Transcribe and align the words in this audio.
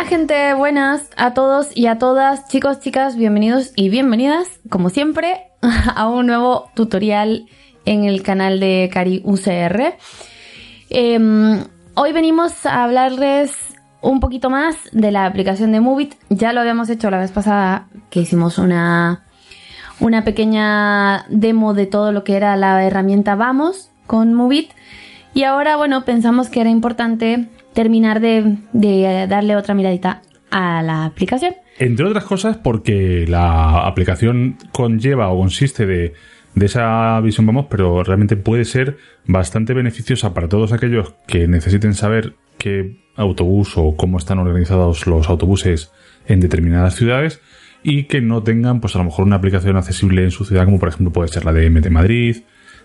Hola 0.00 0.08
gente, 0.08 0.54
buenas 0.54 1.10
a 1.18 1.34
todos 1.34 1.76
y 1.76 1.86
a 1.86 1.98
todas, 1.98 2.48
chicos, 2.48 2.80
chicas, 2.80 3.16
bienvenidos 3.16 3.74
y 3.76 3.90
bienvenidas, 3.90 4.48
como 4.70 4.88
siempre, 4.88 5.42
a 5.94 6.08
un 6.08 6.24
nuevo 6.24 6.70
tutorial 6.74 7.44
en 7.84 8.04
el 8.04 8.22
canal 8.22 8.60
de 8.60 8.88
Cari 8.90 9.20
UCR. 9.26 9.98
Em, 10.88 11.64
hoy 11.96 12.12
venimos 12.12 12.64
a 12.64 12.84
hablarles 12.84 13.52
un 14.00 14.20
poquito 14.20 14.48
más 14.48 14.74
de 14.92 15.12
la 15.12 15.26
aplicación 15.26 15.70
de 15.70 15.80
Movit. 15.80 16.14
Ya 16.30 16.54
lo 16.54 16.60
habíamos 16.62 16.88
hecho 16.88 17.10
la 17.10 17.18
vez 17.18 17.30
pasada 17.30 17.88
que 18.08 18.20
hicimos 18.20 18.56
una, 18.56 19.26
una 20.00 20.24
pequeña 20.24 21.26
demo 21.28 21.74
de 21.74 21.84
todo 21.84 22.10
lo 22.10 22.24
que 22.24 22.36
era 22.36 22.56
la 22.56 22.82
herramienta 22.82 23.34
Vamos 23.34 23.90
con 24.06 24.32
Movit. 24.32 24.70
Y 25.34 25.44
ahora, 25.44 25.76
bueno, 25.76 26.06
pensamos 26.06 26.48
que 26.48 26.62
era 26.62 26.70
importante 26.70 27.50
terminar 27.82 28.20
de, 28.20 28.58
darle 29.26 29.56
otra 29.56 29.72
miradita 29.72 30.20
a 30.50 30.82
la 30.82 31.06
aplicación. 31.06 31.54
Entre 31.78 32.04
otras 32.04 32.24
cosas 32.24 32.58
porque 32.58 33.24
la 33.26 33.86
aplicación 33.86 34.58
conlleva 34.70 35.30
o 35.30 35.38
consiste 35.38 35.86
de, 35.86 36.12
de 36.54 36.66
esa 36.66 37.18
visión 37.20 37.46
vamos, 37.46 37.66
pero 37.70 38.04
realmente 38.04 38.36
puede 38.36 38.66
ser 38.66 38.98
bastante 39.24 39.72
beneficiosa 39.72 40.34
para 40.34 40.46
todos 40.46 40.74
aquellos 40.74 41.14
que 41.26 41.48
necesiten 41.48 41.94
saber 41.94 42.34
qué 42.58 42.98
autobús 43.16 43.72
o 43.76 43.96
cómo 43.96 44.18
están 44.18 44.38
organizados 44.38 45.06
los 45.06 45.30
autobuses 45.30 45.90
en 46.26 46.40
determinadas 46.40 46.96
ciudades 46.96 47.40
y 47.82 48.04
que 48.04 48.20
no 48.20 48.42
tengan 48.42 48.82
pues 48.82 48.94
a 48.94 48.98
lo 48.98 49.04
mejor 49.04 49.24
una 49.24 49.36
aplicación 49.36 49.78
accesible 49.78 50.22
en 50.22 50.30
su 50.32 50.44
ciudad 50.44 50.66
como 50.66 50.78
por 50.78 50.90
ejemplo 50.90 51.12
puede 51.14 51.28
ser 51.28 51.46
la 51.46 51.54
de 51.54 51.70
MT 51.70 51.88
Madrid, 51.88 52.42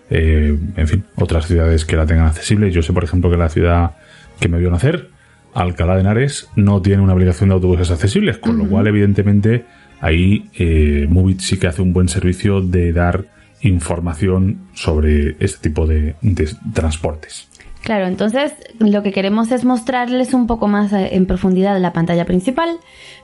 eh, 0.08 0.56
en 0.76 0.88
fin, 0.88 1.04
otras 1.16 1.46
ciudades 1.46 1.84
que 1.84 1.96
la 1.96 2.06
tengan 2.06 2.26
accesible. 2.26 2.70
Yo 2.70 2.80
sé 2.80 2.94
por 2.94 3.04
ejemplo 3.04 3.30
que 3.30 3.36
la 3.36 3.50
ciudad 3.50 3.96
que 4.40 4.48
me 4.48 4.58
vio 4.58 4.70
nacer, 4.70 5.10
Alcalá 5.54 5.94
de 5.94 6.02
Henares, 6.02 6.50
no 6.54 6.82
tiene 6.82 7.02
una 7.02 7.14
aplicación 7.14 7.48
de 7.48 7.54
autobuses 7.54 7.90
accesibles, 7.90 8.38
con 8.38 8.58
lo 8.58 8.68
cual, 8.68 8.86
evidentemente, 8.86 9.64
ahí 10.00 10.50
eh, 10.54 11.06
Movit 11.08 11.40
sí 11.40 11.58
que 11.58 11.66
hace 11.66 11.82
un 11.82 11.92
buen 11.92 12.08
servicio 12.08 12.60
de 12.60 12.92
dar 12.92 13.24
información 13.62 14.68
sobre 14.74 15.36
este 15.40 15.68
tipo 15.68 15.86
de, 15.86 16.14
de 16.20 16.48
transportes. 16.74 17.48
Claro, 17.86 18.06
entonces 18.06 18.52
lo 18.80 19.04
que 19.04 19.12
queremos 19.12 19.52
es 19.52 19.64
mostrarles 19.64 20.34
un 20.34 20.48
poco 20.48 20.66
más 20.66 20.92
eh, 20.92 21.10
en 21.12 21.24
profundidad 21.24 21.80
la 21.80 21.92
pantalla 21.92 22.24
principal, 22.24 22.80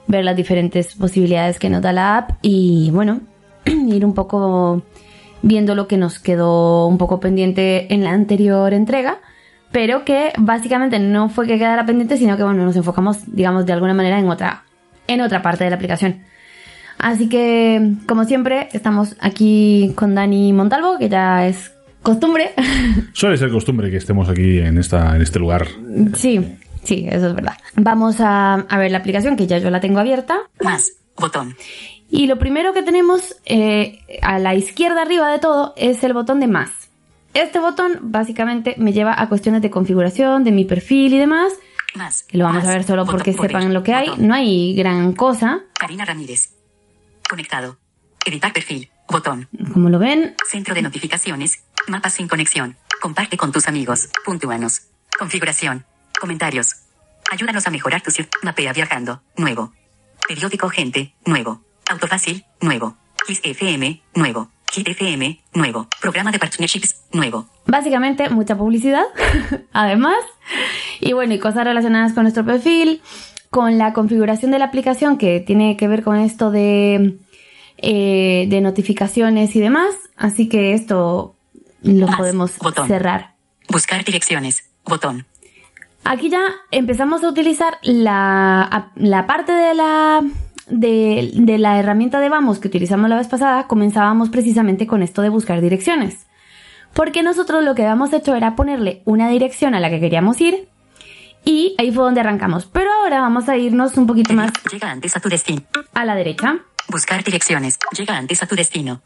ver 0.07 0.23
las 0.23 0.37
diferentes 0.37 0.95
posibilidades 0.95 1.59
que 1.59 1.69
nos 1.69 1.81
da 1.81 1.91
la 1.91 2.17
app 2.17 2.31
y 2.41 2.89
bueno, 2.91 3.19
ir 3.65 4.05
un 4.05 4.13
poco 4.13 4.81
viendo 5.41 5.75
lo 5.75 5.89
que 5.89 5.97
nos 5.97 6.17
quedó 6.17 6.87
un 6.87 6.97
poco 6.97 7.19
pendiente 7.19 7.93
en 7.93 8.05
la 8.05 8.11
anterior 8.11 8.73
entrega, 8.73 9.19
pero 9.73 10.05
que 10.05 10.31
básicamente 10.37 10.99
no 10.99 11.27
fue 11.27 11.47
que 11.47 11.57
quedara 11.57 11.85
pendiente, 11.85 12.15
sino 12.15 12.37
que 12.37 12.43
bueno, 12.43 12.63
nos 12.63 12.75
enfocamos, 12.75 13.17
digamos, 13.25 13.65
de 13.65 13.73
alguna 13.73 13.95
manera 13.95 14.19
en 14.19 14.29
otra, 14.29 14.63
en 15.07 15.19
otra 15.19 15.41
parte 15.41 15.63
de 15.65 15.71
la 15.71 15.75
aplicación. 15.75 16.21
Así 16.99 17.27
que, 17.27 17.95
como 18.07 18.23
siempre, 18.23 18.69
estamos 18.71 19.17
aquí 19.19 19.91
con 19.95 20.13
Dani 20.13 20.53
Montalvo, 20.53 20.99
que 20.99 21.09
ya 21.09 21.47
es 21.47 21.73
costumbre. 22.03 22.51
Suele 23.13 23.35
ser 23.35 23.49
costumbre 23.49 23.89
que 23.89 23.97
estemos 23.97 24.29
aquí 24.29 24.59
en, 24.59 24.77
esta, 24.77 25.15
en 25.15 25.23
este 25.23 25.39
lugar. 25.39 25.67
Sí, 26.13 26.55
sí, 26.83 27.07
eso 27.09 27.29
es 27.29 27.35
verdad. 27.35 27.57
Vamos 27.75 28.21
a, 28.21 28.53
a 28.53 28.77
ver 28.77 28.91
la 28.91 28.99
aplicación, 28.99 29.35
que 29.35 29.47
ya 29.47 29.57
yo 29.57 29.71
la 29.71 29.81
tengo 29.81 29.99
abierta. 29.99 30.37
Más. 30.61 30.93
Botón. 31.17 31.55
Y 32.11 32.27
lo 32.27 32.37
primero 32.37 32.73
que 32.73 32.83
tenemos 32.83 33.37
eh, 33.45 33.99
a 34.21 34.37
la 34.37 34.53
izquierda 34.53 35.01
arriba 35.01 35.31
de 35.31 35.39
todo 35.39 35.73
es 35.77 36.03
el 36.03 36.13
botón 36.13 36.39
de 36.39 36.45
más. 36.45 36.82
Este 37.33 37.59
botón 37.59 37.99
básicamente 38.01 38.75
me 38.77 38.93
lleva 38.93 39.19
a 39.19 39.27
cuestiones 39.27 39.61
de 39.61 39.71
configuración, 39.71 40.43
de 40.43 40.51
mi 40.51 40.65
perfil 40.65 41.13
y 41.13 41.17
demás. 41.17 41.53
Más. 41.95 42.23
Que 42.23 42.37
lo 42.37 42.45
vamos 42.45 42.63
Más. 42.63 42.71
a 42.71 42.75
ver 42.75 42.83
solo 42.83 43.05
porque 43.05 43.33
por 43.33 43.47
sepan 43.47 43.73
lo 43.73 43.83
que 43.83 43.93
hay. 43.93 44.09
Botón. 44.09 44.27
No 44.27 44.33
hay 44.33 44.75
gran 44.75 45.13
cosa. 45.13 45.61
Karina 45.73 46.05
Ramírez. 46.05 46.49
Conectado. 47.29 47.77
Editar 48.25 48.53
perfil. 48.53 48.89
Botón. 49.09 49.47
Como 49.73 49.89
lo 49.89 49.99
ven, 49.99 50.35
Centro 50.47 50.73
de 50.73 50.81
notificaciones. 50.81 51.63
Mapas 51.87 52.13
sin 52.13 52.27
conexión. 52.27 52.77
Comparte 53.01 53.37
con 53.37 53.51
tus 53.51 53.67
amigos. 53.67 54.09
Puntúanos. 54.25 54.83
Configuración. 55.19 55.85
Comentarios. 56.19 56.75
Ayúdanos 57.31 57.67
a 57.67 57.71
mejorar 57.71 58.01
tu 58.01 58.11
ciudad. 58.11 58.29
Mapea 58.43 58.73
viajando. 58.73 59.21
Nuevo. 59.37 59.73
Periódico 60.27 60.69
Gente. 60.69 61.13
Nuevo. 61.25 61.61
Autofácil. 61.89 62.45
Nuevo. 62.61 62.97
Kiss 63.27 63.41
FM. 63.43 64.01
Nuevo. 64.15 64.49
Hit 64.73 64.87
FM. 64.87 65.39
Nuevo. 65.53 65.87
Programa 66.01 66.31
de 66.31 66.39
partnerships. 66.39 66.95
Nuevo. 67.11 67.47
básicamente 67.67 68.29
mucha 68.29 68.57
publicidad, 68.57 69.03
además. 69.73 70.17
Y 70.99 71.13
bueno, 71.13 71.33
y 71.35 71.39
cosas 71.39 71.63
relacionadas 71.65 72.13
con 72.13 72.23
nuestro 72.23 72.43
perfil, 72.43 73.01
con 73.51 73.77
la 73.77 73.93
configuración 73.93 74.49
de 74.51 74.57
la 74.59 74.65
aplicación 74.65 75.17
que 75.17 75.39
tiene 75.39 75.77
que 75.77 75.87
ver 75.87 76.03
con 76.03 76.17
esto 76.17 76.49
de, 76.49 77.17
eh, 77.77 78.47
de 78.49 78.61
notificaciones 78.61 79.55
y 79.55 79.59
demás. 79.59 79.93
Así 80.17 80.49
que 80.49 80.73
esto 80.73 81.35
lo 81.83 82.07
Más. 82.07 82.17
podemos 82.17 82.57
Botón. 82.57 82.87
cerrar. 82.87 83.35
Buscar 83.69 84.03
direcciones. 84.03 84.63
Botón. 84.85 85.25
Aquí 86.03 86.29
ya 86.29 86.41
empezamos 86.71 87.23
a 87.23 87.29
utilizar 87.29 87.77
la, 87.83 88.91
la 88.95 89.25
parte 89.27 89.51
de 89.53 89.73
la, 89.75 90.21
de, 90.67 91.31
de 91.33 91.57
la 91.57 91.79
herramienta 91.79 92.19
de 92.19 92.29
Vamos 92.29 92.59
que 92.59 92.67
utilizamos 92.67 93.09
la 93.09 93.17
vez 93.17 93.27
pasada. 93.27 93.67
Comenzábamos 93.67 94.29
precisamente 94.29 94.87
con 94.87 95.03
esto 95.03 95.21
de 95.21 95.29
buscar 95.29 95.61
direcciones. 95.61 96.27
Porque 96.93 97.23
nosotros 97.23 97.63
lo 97.63 97.73
que 97.75 97.81
habíamos 97.83 98.13
hecho 98.13 98.35
era 98.35 98.55
ponerle 98.55 99.01
una 99.05 99.27
dirección 99.29 99.73
a 99.75 99.79
la 99.79 99.89
que 99.89 99.99
queríamos 99.99 100.39
ir. 100.41 100.67
Y 101.45 101.75
ahí 101.77 101.91
fue 101.91 102.03
donde 102.03 102.21
arrancamos. 102.21 102.65
Pero 102.67 102.89
ahora 103.01 103.19
vamos 103.19 103.49
a 103.49 103.57
irnos 103.57 103.97
un 103.97 104.07
poquito 104.07 104.33
más 104.33 104.51
Llega 104.71 104.91
antes 104.91 105.15
a 105.17 105.19
tu 105.19 105.27
destino. 105.29 105.61
a 105.93 106.05
la 106.05 106.15
derecha. 106.15 106.59
Buscar 106.89 107.23
direcciones. 107.23 107.79
Llega 107.97 108.15
antes 108.17 108.43
a 108.43 108.45
tu 108.47 108.55
destino. 108.55 109.01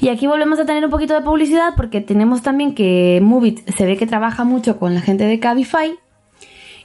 Y 0.00 0.08
aquí 0.10 0.26
volvemos 0.26 0.58
a 0.58 0.66
tener 0.66 0.84
un 0.84 0.90
poquito 0.90 1.14
de 1.14 1.22
publicidad 1.22 1.72
porque 1.76 2.00
tenemos 2.02 2.42
también 2.42 2.74
que 2.74 3.20
Movit 3.22 3.68
se 3.74 3.86
ve 3.86 3.96
que 3.96 4.06
trabaja 4.06 4.44
mucho 4.44 4.78
con 4.78 4.94
la 4.94 5.00
gente 5.00 5.24
de 5.24 5.40
Cabify. 5.40 5.98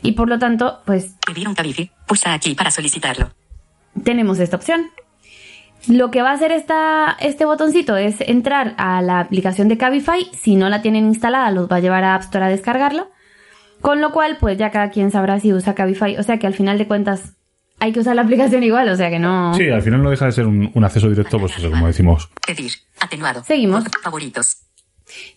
Y 0.02 0.14
por 0.14 0.30
lo 0.30 0.40
tanto, 0.40 0.80
pues 0.86 1.16
Pedir 1.26 1.48
un 1.50 1.56
Cabify. 1.56 1.92
Pulsa 2.08 2.34
aquí 2.34 2.56
para 2.56 2.72
solicitarlo. 2.72 3.32
Tenemos 4.04 4.40
esta 4.40 4.58
opción. 4.58 4.88
Lo 5.88 6.12
que 6.12 6.22
va 6.22 6.32
a 6.32 6.34
hacer 6.34 6.52
esta, 6.52 7.16
este 7.20 7.46
botoncito 7.46 7.96
es 7.96 8.22
entrar 8.22 8.76
a 8.78 9.02
la 9.02 9.20
aplicación 9.22 9.70
de 9.70 9.78
Cabify. 9.78 10.30
Si 10.34 10.56
no 10.56 10.70
la 10.70 10.82
tienen 10.82 11.06
instalada, 11.06 11.52
los 11.52 11.72
va 11.72 11.78
a 11.78 11.80
llevar 11.80 12.04
a 12.04 12.16
App 12.16 12.24
Store 12.24 12.46
a 12.46 12.50
descargarla. 12.50 13.08
Con 13.82 14.02
lo 14.02 14.12
cual, 14.12 14.38
pues 14.40 14.58
ya 14.58 14.72
cada 14.72 14.90
quien 14.90 15.10
sabrá 15.10 15.40
si 15.40 15.54
usa 15.54 15.76
Cabify. 15.76 16.18
O 16.18 16.24
sea 16.24 16.38
que 16.38 16.48
al 16.48 16.54
final 16.54 16.78
de 16.78 16.86
cuentas 16.88 17.38
hay 17.80 17.94
que 17.94 18.02
usar 18.02 18.16
la 18.18 18.22
aplicación 18.24 18.62
igual. 18.64 18.90
O 18.90 18.96
sea 18.98 19.10
que 19.10 19.20
no. 19.20 19.54
Sí, 19.54 19.70
al 19.70 19.82
final 19.82 20.04
no 20.04 20.10
deja 20.10 20.26
de 20.26 20.32
ser 20.34 20.48
un, 20.48 20.70
un 20.74 20.84
acceso 20.84 21.10
directo, 21.10 21.40
pues 21.40 21.58
eso, 21.58 21.70
como 21.70 21.88
decimos. 21.88 22.30
Pedir. 22.46 22.72
Atenuado. 23.00 23.44
Seguimos. 23.46 23.86
Favoritos. 24.04 24.58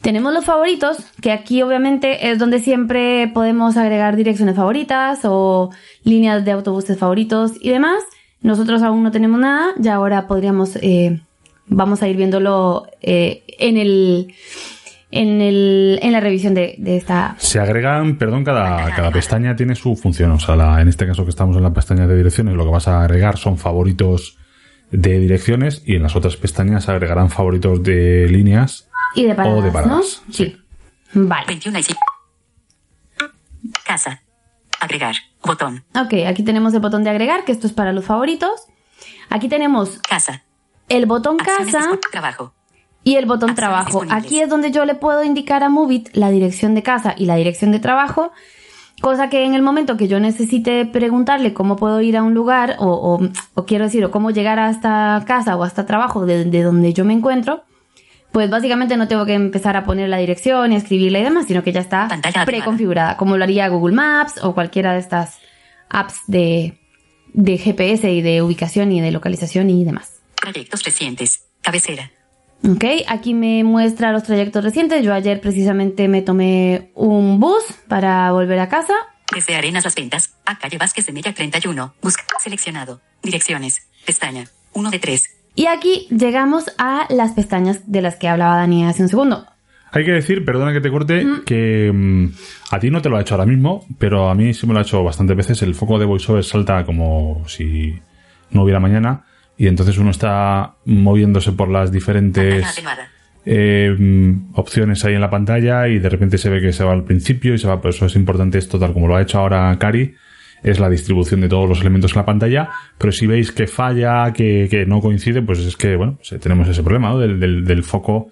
Tenemos 0.03 0.35
los 0.35 0.45
favoritos, 0.45 0.99
que 1.23 1.33
aquí 1.33 1.63
obviamente 1.63 2.31
es 2.31 2.39
donde 2.39 2.59
siempre 2.59 3.31
podemos 3.33 3.77
agregar 3.79 4.17
direcciones 4.17 4.57
favoritas 4.57 5.21
o 5.25 5.71
líneas 6.05 6.45
de 6.45 6.51
autobuses 6.51 6.99
favoritos 6.99 7.53
y 7.61 7.71
demás. 7.71 8.03
Nosotros 8.43 8.83
aún 8.83 9.03
no 9.03 9.11
tenemos 9.11 9.39
nada, 9.41 9.73
ya 9.79 9.95
ahora 9.95 10.27
podríamos, 10.27 10.77
eh, 10.83 11.21
vamos 11.67 12.03
a 12.03 12.09
ir 12.09 12.17
viéndolo 12.17 12.87
eh, 13.01 13.45
en 13.59 13.77
el, 13.77 14.35
en 15.13 15.41
el, 15.41 15.99
en 16.03 16.13
la 16.13 16.21
revisión 16.21 16.53
de, 16.55 16.75
de 16.79 16.97
esta. 16.97 17.37
Se 17.39 17.61
agregan, 17.61 18.19
perdón, 18.19 18.43
cada, 18.45 18.95
cada 18.97 19.11
pestaña 19.13 19.55
tiene 19.55 19.75
su 19.77 19.95
función. 19.95 20.33
O 20.33 20.41
sea, 20.41 20.57
la- 20.57 20.81
en 20.81 20.89
este 20.89 21.07
caso 21.07 21.23
que 21.25 21.31
estamos 21.31 21.57
en 21.57 21.63
la 21.63 21.73
pestaña 21.73 22.07
de 22.07 22.17
direcciones, 22.17 22.55
lo 22.55 22.65
que 22.65 22.71
vas 22.71 22.89
a 22.89 23.03
agregar 23.03 23.37
son 23.37 23.59
favoritos 23.59 24.37
de 24.91 25.19
direcciones 25.21 25.83
y 25.87 25.95
en 25.97 26.03
las 26.03 26.17
otras 26.17 26.37
pestañas 26.37 26.89
agregarán 26.89 27.31
favoritos 27.31 27.83
de 27.83 28.29
líneas. 28.29 28.89
Y 29.15 29.25
de 29.25 29.35
paradas, 29.35 29.59
O 29.59 29.63
de 29.63 29.71
paradas, 29.71 29.93
¿no? 29.97 30.03
sí. 30.03 30.23
Sí. 30.33 30.57
Vale. 31.15 31.45
21 31.47 31.79
y 31.79 31.83
sí. 31.83 31.95
Casa. 33.85 34.21
Agregar. 34.83 35.15
Botón. 35.45 35.85
Ok, 35.95 36.15
aquí 36.27 36.43
tenemos 36.43 36.75
el 36.75 36.81
botón 36.81 37.05
de 37.05 37.11
agregar, 37.11 37.45
que 37.45 37.53
esto 37.53 37.67
es 37.67 37.73
para 37.73 37.93
los 37.93 38.05
favoritos. 38.05 38.51
Aquí 39.31 39.49
tenemos 39.49 39.99
Casa. 40.01 40.43
el 40.89 41.07
botón 41.07 41.37
Acciones 41.41 41.73
casa 41.75 41.99
Trabajo. 42.11 42.53
y 43.05 43.15
el 43.17 43.27
botón 43.27 43.51
Acciones 43.51 43.57
trabajo. 43.57 44.05
Aquí 44.11 44.41
es 44.41 44.49
donde 44.49 44.71
yo 44.73 44.85
le 44.85 44.95
puedo 44.95 45.23
indicar 45.25 45.63
a 45.63 45.69
Movit 45.69 46.09
la 46.15 46.31
dirección 46.31 46.75
de 46.75 46.83
casa 46.83 47.15
y 47.17 47.27
la 47.27 47.37
dirección 47.37 47.71
de 47.73 47.79
trabajo. 47.79 48.33
Cosa 49.01 49.29
que 49.31 49.45
en 49.45 49.55
el 49.55 49.63
momento 49.63 49.97
que 49.97 50.07
yo 50.07 50.21
necesite 50.21 50.85
preguntarle 50.87 51.55
cómo 51.55 51.77
puedo 51.77 52.01
ir 52.01 52.17
a 52.17 52.23
un 52.23 52.35
lugar 52.35 52.77
o, 52.79 52.87
o- 52.87 53.29
o 53.55 53.65
quiero 53.67 53.85
decir, 53.85 54.05
o 54.05 54.11
cómo 54.11 54.31
llegar 54.31 54.59
a 54.59 54.71
esta 54.71 55.23
casa 55.27 55.57
o 55.57 55.65
a 55.65 55.67
este 55.69 55.83
trabajo 55.85 56.27
de, 56.27 56.45
de 56.45 56.63
donde 56.63 56.93
yo 56.93 57.05
me 57.05 57.13
encuentro, 57.13 57.65
pues 58.33 58.51
básicamente 58.51 58.97
no 58.97 59.09
tengo 59.09 59.27
que 59.27 59.35
empezar 59.35 59.77
a 59.77 59.85
poner 59.85 60.09
la 60.09 60.17
dirección 60.17 60.73
y 60.73 60.77
escribirla 60.77 61.21
y 61.21 61.23
demás, 61.23 61.47
sino 61.47 61.63
que 61.63 61.73
ya 61.73 61.81
está 61.81 62.09
preconfigurada, 62.47 63.17
como 63.17 63.37
lo 63.37 63.45
haría 63.45 63.69
Google 63.69 63.95
Maps 63.95 64.43
o 64.43 64.55
cualquiera 64.55 64.95
de 64.95 65.01
estas 65.01 65.39
apps 65.91 66.17
de, 66.27 66.79
de 67.35 67.59
GPS 67.59 68.11
y 68.11 68.23
de 68.23 68.43
ubicación 68.43 68.91
y 68.91 69.01
de 69.01 69.13
localización 69.13 69.69
y 69.71 69.85
demás. 69.85 70.23
Trayectos 70.35 70.83
recientes. 70.83 71.45
Cabecera. 71.61 72.11
Ok, 72.69 72.85
aquí 73.09 73.35
me 73.35 73.65
muestra 73.65 74.13
los 74.13 74.23
trayectos 74.23 74.65
recientes. 74.65 75.05
Yo 75.05 75.13
ayer 75.13 75.41
precisamente 75.41 76.09
me 76.09 76.23
tomé 76.23 76.91
un 76.95 77.39
bus 77.39 77.63
para 77.89 78.31
volver 78.33 78.59
a 78.61 78.69
casa. 78.69 78.95
Desde 79.35 79.57
Arenas 79.57 79.85
Las 79.85 79.95
Ventas 79.95 80.35
a 80.45 80.59
calle 80.59 80.79
Vázquez 80.79 81.07
de 81.07 81.13
Mella 81.13 81.35
31. 81.35 81.95
Busca. 82.01 82.25
Seleccionado. 82.43 83.01
Direcciones. 83.23 83.89
Pestaña. 84.07 84.47
1 84.75 84.91
de 84.91 84.99
3. 84.99 85.42
Y 85.55 85.67
aquí 85.67 86.07
llegamos 86.11 86.65
a 86.79 87.07
las 87.11 87.33
pestañas 87.33 87.91
de 87.91 88.03
las 88.03 88.17
que 88.17 88.29
hablaba 88.29 88.57
Dani 88.57 88.87
hace 88.87 89.03
un 89.03 89.09
segundo. 89.09 89.47
Hay 89.95 90.07
que 90.07 90.13
decir, 90.13 90.45
perdona 90.47 90.73
que 90.73 90.81
te 90.81 90.91
corte, 90.91 91.27
que 91.45 91.91
mm, 91.93 92.29
a 92.71 92.81
ti 92.81 92.91
no 92.91 93.03
te 93.03 93.11
lo 93.11 93.19
ha 93.19 93.21
hecho 93.21 93.35
ahora 93.35 93.45
mismo, 93.45 93.85
pero 93.99 94.31
a 94.31 94.35
mí 94.35 94.55
sí 94.55 94.67
me 94.67 94.73
lo 94.73 94.79
ha 94.79 94.83
hecho 94.83 95.05
bastantes 95.05 95.37
veces. 95.37 95.61
El 95.61 95.75
foco 95.75 95.99
de 95.99 96.07
VoiceOver 96.07 96.43
salta 96.43 96.85
como 96.87 97.43
si 97.47 97.95
no 98.51 98.63
hubiera 98.63 98.81
mañana 98.81 99.25
y 99.59 99.67
entonces 99.67 99.99
uno 99.99 100.11
está 100.11 100.77
moviéndose 100.87 101.53
por 101.53 101.69
las 101.69 101.93
diferentes 101.93 102.65
eh, 103.45 103.95
mm, 103.97 104.53
opciones 104.55 105.05
ahí 105.05 105.15
en 105.15 105.21
la 105.21 105.31
pantalla 105.31 105.89
y 105.89 105.99
de 105.99 106.09
repente 106.09 106.39
se 106.39 106.49
ve 106.49 106.61
que 106.61 106.73
se 106.73 106.85
va 106.85 106.93
al 106.93 107.05
principio 107.05 107.55
y 107.55 107.59
se 107.59 107.69
va, 107.69 107.81
por 107.81 107.91
eso 107.91 108.07
es 108.07 108.17
importante 108.17 108.59
esto 108.59 108.79
tal 108.79 108.93
como 108.93 109.09
lo 109.09 109.17
ha 109.17 109.23
hecho 109.23 109.39
ahora 109.39 109.77
Cari, 109.79 110.15
es 110.63 110.79
la 110.79 110.89
distribución 110.89 111.41
de 111.41 111.49
todos 111.49 111.69
los 111.69 111.81
elementos 111.81 112.13
en 112.13 112.19
la 112.19 112.27
pantalla, 112.27 112.71
pero 112.99 113.13
si 113.13 113.27
veis 113.27 113.53
que 113.53 113.67
falla, 113.67 114.33
que, 114.33 114.69
que 114.71 114.87
no 114.87 115.01
coincide, 115.01 115.43
pues 115.43 115.59
es 115.61 115.77
que, 115.77 115.97
bueno, 115.97 116.19
tenemos 116.41 116.69
ese 116.69 116.83
problema 116.83 117.11
¿no? 117.11 117.19
del, 117.19 117.65
del, 117.65 117.83
foco 117.83 118.29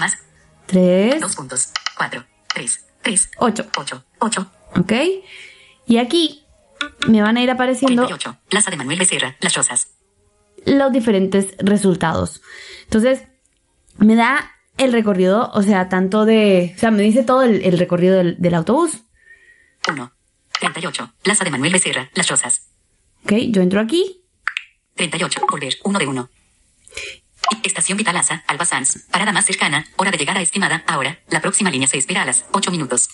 Más. 0.00 0.18
3, 0.66 1.20
2 1.20 1.36
puntos. 1.36 1.70
4. 1.96 2.24
3. 2.52 2.84
3. 3.02 3.30
8. 3.38 3.66
8. 3.78 4.04
8. 4.24 4.50
¿Ok? 4.76 4.92
Y 5.86 5.98
aquí 5.98 6.44
me 7.08 7.22
van 7.22 7.36
a 7.36 7.42
ir 7.42 7.50
apareciendo 7.50 8.06
38. 8.06 8.38
Plaza 8.48 8.70
de 8.70 8.76
Manuel 8.76 8.98
Becerra. 8.98 9.36
Las 9.40 9.54
Rosas. 9.54 9.88
los 10.66 10.92
diferentes 10.92 11.54
resultados. 11.58 12.42
Entonces, 12.84 13.22
me 13.98 14.16
da 14.16 14.50
el 14.76 14.92
recorrido, 14.92 15.50
o 15.54 15.62
sea, 15.62 15.88
tanto 15.88 16.24
de... 16.24 16.72
O 16.76 16.78
sea, 16.78 16.90
me 16.90 17.02
dice 17.02 17.22
todo 17.22 17.42
el, 17.42 17.62
el 17.64 17.78
recorrido 17.78 18.16
del, 18.16 18.36
del 18.38 18.54
autobús. 18.54 19.04
1. 19.88 20.12
38. 20.58 21.14
Plaza 21.22 21.44
de 21.44 21.50
Manuel 21.50 21.72
Becerra. 21.72 22.10
Las 22.14 22.28
Rosas. 22.28 22.70
¿Ok? 23.24 23.32
Yo 23.48 23.62
entro 23.62 23.80
aquí. 23.80 24.24
38. 24.96 25.42
Volver. 25.50 25.74
1 25.84 25.98
de 25.98 26.06
1. 26.06 26.30
Estación 27.62 27.98
Vitalaza, 27.98 28.42
Alba 28.46 28.64
Sanz. 28.64 29.06
Parada 29.10 29.32
más 29.32 29.44
cercana. 29.44 29.86
Hora 29.96 30.10
de 30.10 30.16
llegada 30.18 30.40
estimada. 30.40 30.82
Ahora. 30.86 31.18
La 31.28 31.40
próxima 31.40 31.70
línea 31.70 31.88
se 31.88 31.98
espera 31.98 32.22
a 32.22 32.26
las 32.26 32.44
8 32.52 32.70
minutos. 32.70 33.08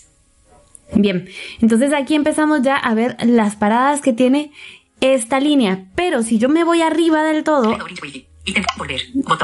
Bien, 0.95 1.29
entonces 1.61 1.93
aquí 1.93 2.15
empezamos 2.15 2.63
ya 2.63 2.77
a 2.77 2.95
ver 2.95 3.17
las 3.25 3.57
paradas 3.57 4.01
que 4.01 4.13
tiene 4.13 4.53
esta 5.01 5.41
línea. 5.41 5.87
Pero 5.95 6.23
si 6.23 6.39
yo 6.39 6.49
me 6.49 6.65
voy 6.65 6.83
arriba 6.83 7.23
del 7.23 7.45
todo, 7.45 7.77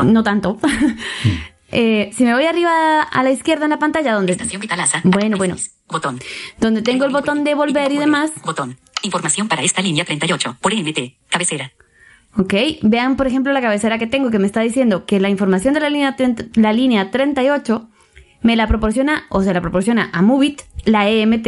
no 0.05 0.23
tanto. 0.23 0.59
Eh, 1.73 2.11
si 2.17 2.23
me 2.25 2.33
voy 2.33 2.45
arriba 2.45 3.03
a 3.03 3.23
la 3.25 3.33
izquierda 3.33 3.65
en 3.65 3.71
la 3.71 3.81
pantalla 3.81 4.15
donde. 4.15 4.37
Bueno, 5.03 5.37
bueno. 5.37 5.57
Botón. 5.88 6.21
donde 6.59 6.81
tengo 6.81 7.05
el 7.05 7.12
botón 7.12 7.43
de 7.43 7.57
volver 7.57 7.91
y 7.91 7.99
demás, 7.99 8.31
Botón. 8.45 8.79
Información 9.03 9.49
para 9.49 9.62
esta 9.62 9.83
línea 9.83 10.05
38. 10.05 10.59
Por 10.61 10.73
MT. 10.73 11.17
Cabecera. 11.29 11.73
Ok, 12.38 12.55
vean 12.83 13.17
por 13.17 13.26
ejemplo 13.26 13.53
la 13.53 13.61
cabecera 13.61 13.99
que 13.99 14.07
tengo 14.07 14.31
que 14.31 14.38
me 14.38 14.47
está 14.47 14.61
diciendo 14.61 15.07
que 15.07 15.21
la 15.21 15.29
información 15.29 15.75
de 15.75 15.81
la 15.81 15.91
línea, 15.91 16.17
30 16.17 16.61
la 16.61 16.73
línea 16.73 17.11
38 17.11 17.88
me 18.47 18.55
la 18.55 18.69
proporciona 18.69 19.26
o 19.29 19.43
se 19.43 19.53
la 19.53 19.61
proporciona 19.61 20.09
a 20.12 20.23
Movit, 20.23 20.62
la 20.85 21.09
EMT, 21.09 21.45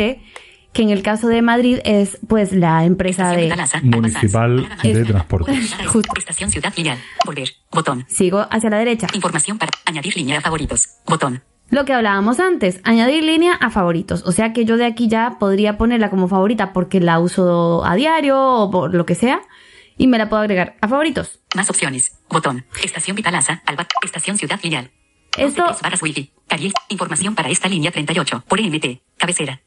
que 0.73 0.83
en 0.83 0.91
el 0.91 1.03
caso 1.03 1.29
de 1.29 1.43
Madrid 1.43 1.79
es 1.85 2.19
pues 2.27 2.53
la 2.53 2.85
empresa 2.85 3.31
de... 3.31 3.55
Municipal 3.85 4.69
de 4.83 5.87
Justo. 5.87 6.13
Estación 6.19 6.51
Ciudad 6.51 6.75
Lineal. 6.77 6.99
Volver. 7.25 7.51
Botón. 7.71 8.05
Sigo 8.09 8.45
hacia 8.51 8.69
la 8.69 8.79
derecha. 8.79 9.07
Información 9.15 9.59
para 9.59 9.71
añadir 9.87 10.17
línea 10.17 10.39
a 10.39 10.41
favoritos. 10.41 10.89
Botón. 11.07 11.45
Lo 11.71 11.85
que 11.85 11.93
hablábamos 11.93 12.41
antes, 12.41 12.81
añadir 12.83 13.23
línea 13.23 13.55
a 13.55 13.71
favoritos. 13.71 14.25
O 14.27 14.33
sea 14.33 14.53
que 14.53 14.65
yo 14.65 14.77
de 14.77 14.87
aquí 14.87 15.07
ya 15.07 15.37
podría 15.39 15.79
ponerla 15.79 16.11
como 16.11 16.27
favorita 16.27 16.73
porque 16.73 16.99
la 16.99 17.21
uso 17.21 17.85
a 17.85 17.95
diario 17.95 18.41
o 18.41 18.71
por 18.73 18.93
lo 18.93 19.07
que 19.07 19.15
sea 19.15 19.43
y 19.97 20.09
me 20.09 20.19
la 20.19 20.29
puedo 20.29 20.43
agregar 20.43 20.75
a 20.81 20.89
favoritos. 20.89 21.39
Más 21.55 21.71
opciones. 21.71 22.19
Botón. 22.29 22.65
Estación 22.83 23.15
Vitalaza, 23.15 23.63
Alba. 23.67 23.87
Estación 24.03 24.37
Ciudad 24.37 24.59
Lineal. 24.65 24.91
Esto, 25.39 25.65
12 25.67 25.83
barras 25.83 26.03
Wi-Fi. 26.03 26.33
Información 26.89 27.35
para 27.35 27.49
esta 27.49 27.69
línea 27.69 27.91
38. 27.91 28.45
Por 28.49 28.61
MT. 28.61 29.01
Cabecera. 29.17 29.61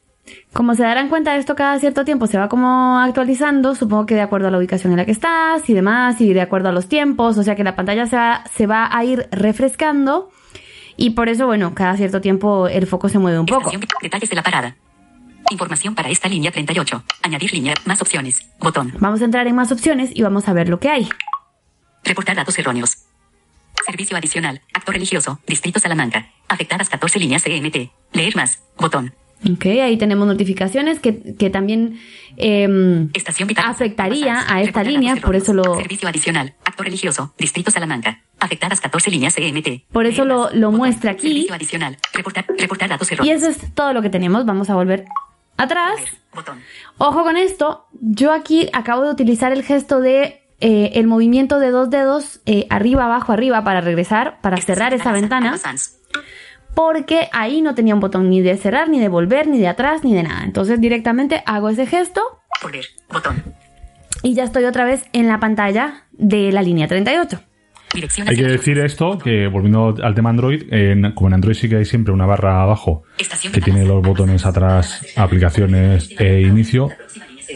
como 0.52 0.74
se 0.74 0.82
darán 0.82 1.08
cuenta, 1.08 1.36
esto 1.36 1.54
cada 1.56 1.78
cierto 1.78 2.04
tiempo 2.04 2.26
se 2.26 2.38
va 2.38 2.48
como 2.48 2.98
actualizando, 2.98 3.74
supongo 3.74 4.06
que 4.06 4.14
de 4.14 4.20
acuerdo 4.20 4.48
a 4.48 4.50
la 4.50 4.58
ubicación 4.58 4.92
en 4.92 4.98
la 4.98 5.04
que 5.04 5.12
estás 5.12 5.68
y 5.68 5.74
demás, 5.74 6.20
y 6.20 6.32
de 6.32 6.40
acuerdo 6.40 6.68
a 6.68 6.72
los 6.72 6.88
tiempos, 6.88 7.38
o 7.38 7.42
sea 7.42 7.56
que 7.56 7.64
la 7.64 7.74
pantalla 7.74 8.06
se 8.06 8.16
va, 8.16 8.44
se 8.54 8.66
va 8.66 8.88
a 8.96 9.04
ir 9.04 9.28
refrescando 9.32 10.30
y 10.96 11.10
por 11.10 11.28
eso, 11.28 11.46
bueno, 11.46 11.74
cada 11.74 11.96
cierto 11.96 12.20
tiempo 12.20 12.68
el 12.68 12.86
foco 12.86 13.08
se 13.08 13.18
mueve 13.18 13.38
un 13.38 13.46
poco. 13.46 13.70
Estación. 13.70 13.82
Detalles 14.02 14.30
de 14.30 14.36
la 14.36 14.42
parada. 14.42 14.76
Información 15.50 15.94
para 15.94 16.08
esta 16.08 16.28
línea 16.28 16.50
38. 16.50 17.02
Añadir 17.22 17.52
línea. 17.52 17.74
Más 17.84 18.00
opciones. 18.00 18.40
Botón. 18.58 18.92
Vamos 18.98 19.20
a 19.22 19.24
entrar 19.24 19.46
en 19.46 19.54
más 19.54 19.72
opciones 19.72 20.10
y 20.14 20.22
vamos 20.22 20.48
a 20.48 20.52
ver 20.52 20.68
lo 20.68 20.78
que 20.78 20.88
hay. 20.88 21.08
Reportar 22.04 22.36
datos 22.36 22.58
erróneos. 22.58 22.96
Servicio 23.86 24.16
adicional. 24.16 24.60
Acto 24.74 24.92
religioso. 24.92 25.38
Distrito 25.46 25.80
Salamanca. 25.80 26.30
Afectadas 26.48 26.88
14 26.88 27.18
líneas 27.18 27.42
CMT. 27.42 27.90
Leer 28.12 28.36
más. 28.36 28.62
Botón. 28.78 29.14
Ok, 29.50 29.66
ahí 29.66 29.96
tenemos 29.96 30.24
notificaciones 30.28 31.00
que, 31.00 31.34
que 31.36 31.50
también 31.50 31.98
em, 32.36 33.10
Estación 33.12 33.48
vital. 33.48 33.64
afectaría 33.68 34.44
a 34.46 34.62
esta 34.62 34.84
línea, 34.84 35.16
por 35.16 35.34
eso 35.34 35.52
lo, 35.52 35.64
Servicio 35.76 36.08
adicional. 36.08 36.54
Acto 36.64 36.84
religioso. 36.84 37.34
Distrito 37.38 37.72
Salamanca. 37.72 38.22
Afectadas 38.38 38.80
14 38.80 39.10
líneas 39.10 39.34
CMT. 39.34 39.86
Por 39.92 40.06
eso 40.06 40.24
lo- 40.24 40.50
lo 40.52 40.68
Botón. 40.68 40.76
muestra 40.76 41.10
aquí. 41.12 41.28
Servicio 41.28 41.54
adicional. 41.54 41.98
Reportar, 42.12 42.46
reportar 42.56 42.88
datos 42.88 43.10
y 43.10 43.14
erróneos. 43.14 43.42
eso 43.42 43.50
es 43.50 43.74
todo 43.74 43.92
lo 43.92 44.00
que 44.00 44.10
tenemos. 44.10 44.46
Vamos 44.46 44.70
a 44.70 44.74
volver 44.76 45.06
atrás. 45.56 45.96
Botón. 46.32 46.60
Ojo 46.98 47.24
con 47.24 47.36
esto, 47.36 47.86
yo 48.00 48.32
aquí 48.32 48.68
acabo 48.72 49.02
de 49.02 49.10
utilizar 49.10 49.50
el 49.52 49.64
gesto 49.64 50.00
de 50.00 50.41
eh, 50.62 50.92
el 50.94 51.06
movimiento 51.06 51.58
de 51.58 51.70
dos 51.70 51.90
dedos 51.90 52.40
eh, 52.46 52.66
arriba, 52.70 53.04
abajo, 53.04 53.32
arriba 53.32 53.62
para 53.64 53.80
regresar, 53.82 54.38
para 54.40 54.56
cerrar 54.56 54.94
esa 54.94 55.12
ventana, 55.12 55.58
porque 56.74 57.28
ahí 57.32 57.60
no 57.60 57.74
tenía 57.74 57.94
un 57.94 58.00
botón 58.00 58.30
ni 58.30 58.40
de 58.40 58.56
cerrar, 58.56 58.88
ni 58.88 58.98
de 58.98 59.08
volver, 59.08 59.46
ni 59.46 59.58
de 59.58 59.68
atrás, 59.68 60.04
ni 60.04 60.14
de 60.14 60.22
nada. 60.22 60.44
Entonces 60.44 60.80
directamente 60.80 61.42
hago 61.46 61.68
ese 61.68 61.86
gesto 61.86 62.22
Volver. 62.62 62.84
Botón. 63.12 63.42
y 64.22 64.34
ya 64.34 64.44
estoy 64.44 64.64
otra 64.64 64.84
vez 64.84 65.04
en 65.12 65.28
la 65.28 65.38
pantalla 65.40 66.04
de 66.12 66.50
la 66.52 66.62
línea 66.62 66.86
38. 66.88 67.40
Dirección 67.94 68.26
Hay 68.26 68.36
que 68.36 68.44
decir 68.44 68.78
esto, 68.78 69.18
que 69.18 69.48
volviendo 69.48 69.94
al 70.02 70.14
tema 70.14 70.30
Android, 70.30 70.62
en- 70.72 71.12
como 71.12 71.28
en 71.28 71.34
Android 71.34 71.54
sí 71.54 71.68
que 71.68 71.76
hay 71.76 71.84
siempre 71.84 72.14
una 72.14 72.24
barra 72.24 72.62
abajo 72.62 73.02
que 73.52 73.60
tiene 73.60 73.84
los 73.84 74.00
botones 74.02 74.46
atrás, 74.46 75.04
aplicaciones 75.14 76.08
e 76.18 76.40
inicio, 76.40 76.88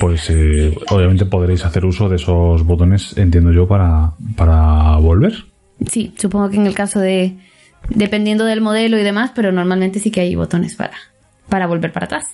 pues 0.00 0.28
eh, 0.30 0.76
obviamente 0.90 1.26
podréis 1.26 1.64
hacer 1.64 1.84
uso 1.84 2.08
de 2.08 2.16
esos 2.16 2.64
botones, 2.64 3.16
entiendo 3.16 3.52
yo, 3.52 3.66
para, 3.68 4.12
para 4.36 4.96
volver. 4.96 5.46
Sí, 5.90 6.14
supongo 6.16 6.50
que 6.50 6.56
en 6.56 6.66
el 6.66 6.74
caso 6.74 7.00
de, 7.00 7.36
dependiendo 7.90 8.44
del 8.44 8.60
modelo 8.60 8.98
y 8.98 9.02
demás, 9.02 9.32
pero 9.34 9.52
normalmente 9.52 9.98
sí 10.00 10.10
que 10.10 10.20
hay 10.20 10.34
botones 10.34 10.74
para, 10.74 10.92
para 11.48 11.66
volver 11.66 11.92
para 11.92 12.06
atrás. 12.06 12.24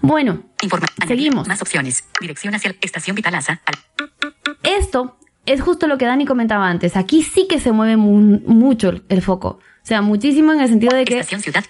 Bueno, 0.00 0.42
Informa. 0.62 0.86
Seguimos. 1.06 1.48
Más 1.48 1.60
opciones. 1.62 2.04
Dirección 2.20 2.54
hacia 2.54 2.74
Estación 2.80 3.14
Vitalaza. 3.16 3.60
Al- 3.66 4.10
Esto 4.62 5.16
es 5.46 5.60
justo 5.60 5.86
lo 5.86 5.98
que 5.98 6.06
Dani 6.06 6.24
comentaba 6.26 6.68
antes. 6.68 6.96
Aquí 6.96 7.22
sí 7.22 7.46
que 7.48 7.58
se 7.60 7.72
mueve 7.72 7.96
mu- 7.96 8.40
mucho 8.46 8.90
el, 8.90 9.02
el 9.08 9.22
foco. 9.22 9.58
O 9.82 9.86
sea, 9.90 10.02
muchísimo 10.02 10.52
en 10.52 10.60
el 10.60 10.68
sentido 10.68 10.94
de 10.96 11.04
que 11.04 11.14
Estación 11.18 11.40
Ciudad. 11.40 11.64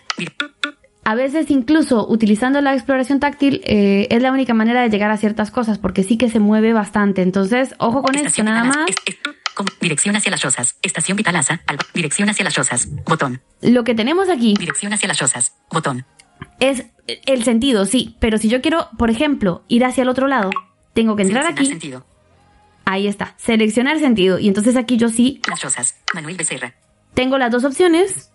A 1.10 1.14
veces 1.16 1.50
incluso 1.50 2.06
utilizando 2.08 2.60
la 2.60 2.72
exploración 2.72 3.18
táctil 3.18 3.62
eh, 3.64 4.06
es 4.10 4.22
la 4.22 4.30
única 4.30 4.54
manera 4.54 4.80
de 4.82 4.90
llegar 4.90 5.10
a 5.10 5.16
ciertas 5.16 5.50
cosas 5.50 5.78
porque 5.78 6.04
sí 6.04 6.16
que 6.16 6.30
se 6.30 6.38
mueve 6.38 6.72
bastante. 6.72 7.22
Entonces, 7.22 7.74
ojo 7.78 8.00
con 8.02 8.14
esto 8.14 8.44
nada 8.44 8.62
más. 8.62 8.88
Es- 8.88 8.96
es- 9.06 9.16
com- 9.56 9.66
dirección 9.80 10.14
hacia 10.14 10.30
las 10.30 10.40
Rosas. 10.40 10.76
Estación 10.82 11.16
Vitalaza. 11.16 11.62
Alba. 11.66 11.84
Dirección 11.94 12.28
hacia 12.30 12.44
las 12.44 12.54
Rosas. 12.54 12.88
Botón. 13.06 13.42
Lo 13.60 13.82
que 13.82 13.96
tenemos 13.96 14.28
aquí 14.28 14.54
Dirección 14.56 14.92
hacia 14.92 15.08
las 15.08 15.18
Rosas. 15.18 15.52
Botón. 15.72 16.04
es 16.60 16.84
el 17.26 17.42
sentido, 17.42 17.86
sí. 17.86 18.14
Pero 18.20 18.38
si 18.38 18.48
yo 18.48 18.60
quiero, 18.62 18.88
por 18.96 19.10
ejemplo, 19.10 19.64
ir 19.66 19.84
hacia 19.84 20.02
el 20.02 20.08
otro 20.08 20.28
lado, 20.28 20.50
tengo 20.94 21.16
que 21.16 21.22
entrar 21.24 21.44
aquí. 21.44 21.66
sentido. 21.66 22.06
Ahí 22.84 23.08
está. 23.08 23.34
Seleccionar 23.36 23.98
sentido. 23.98 24.38
Y 24.38 24.46
entonces 24.46 24.76
aquí 24.76 24.96
yo 24.96 25.08
sí 25.08 25.40
Las 25.48 25.60
Rosas. 25.60 25.96
Manuel 26.14 26.36
Becerra. 26.36 26.74
tengo 27.14 27.36
las 27.36 27.50
dos 27.50 27.64
opciones. 27.64 28.29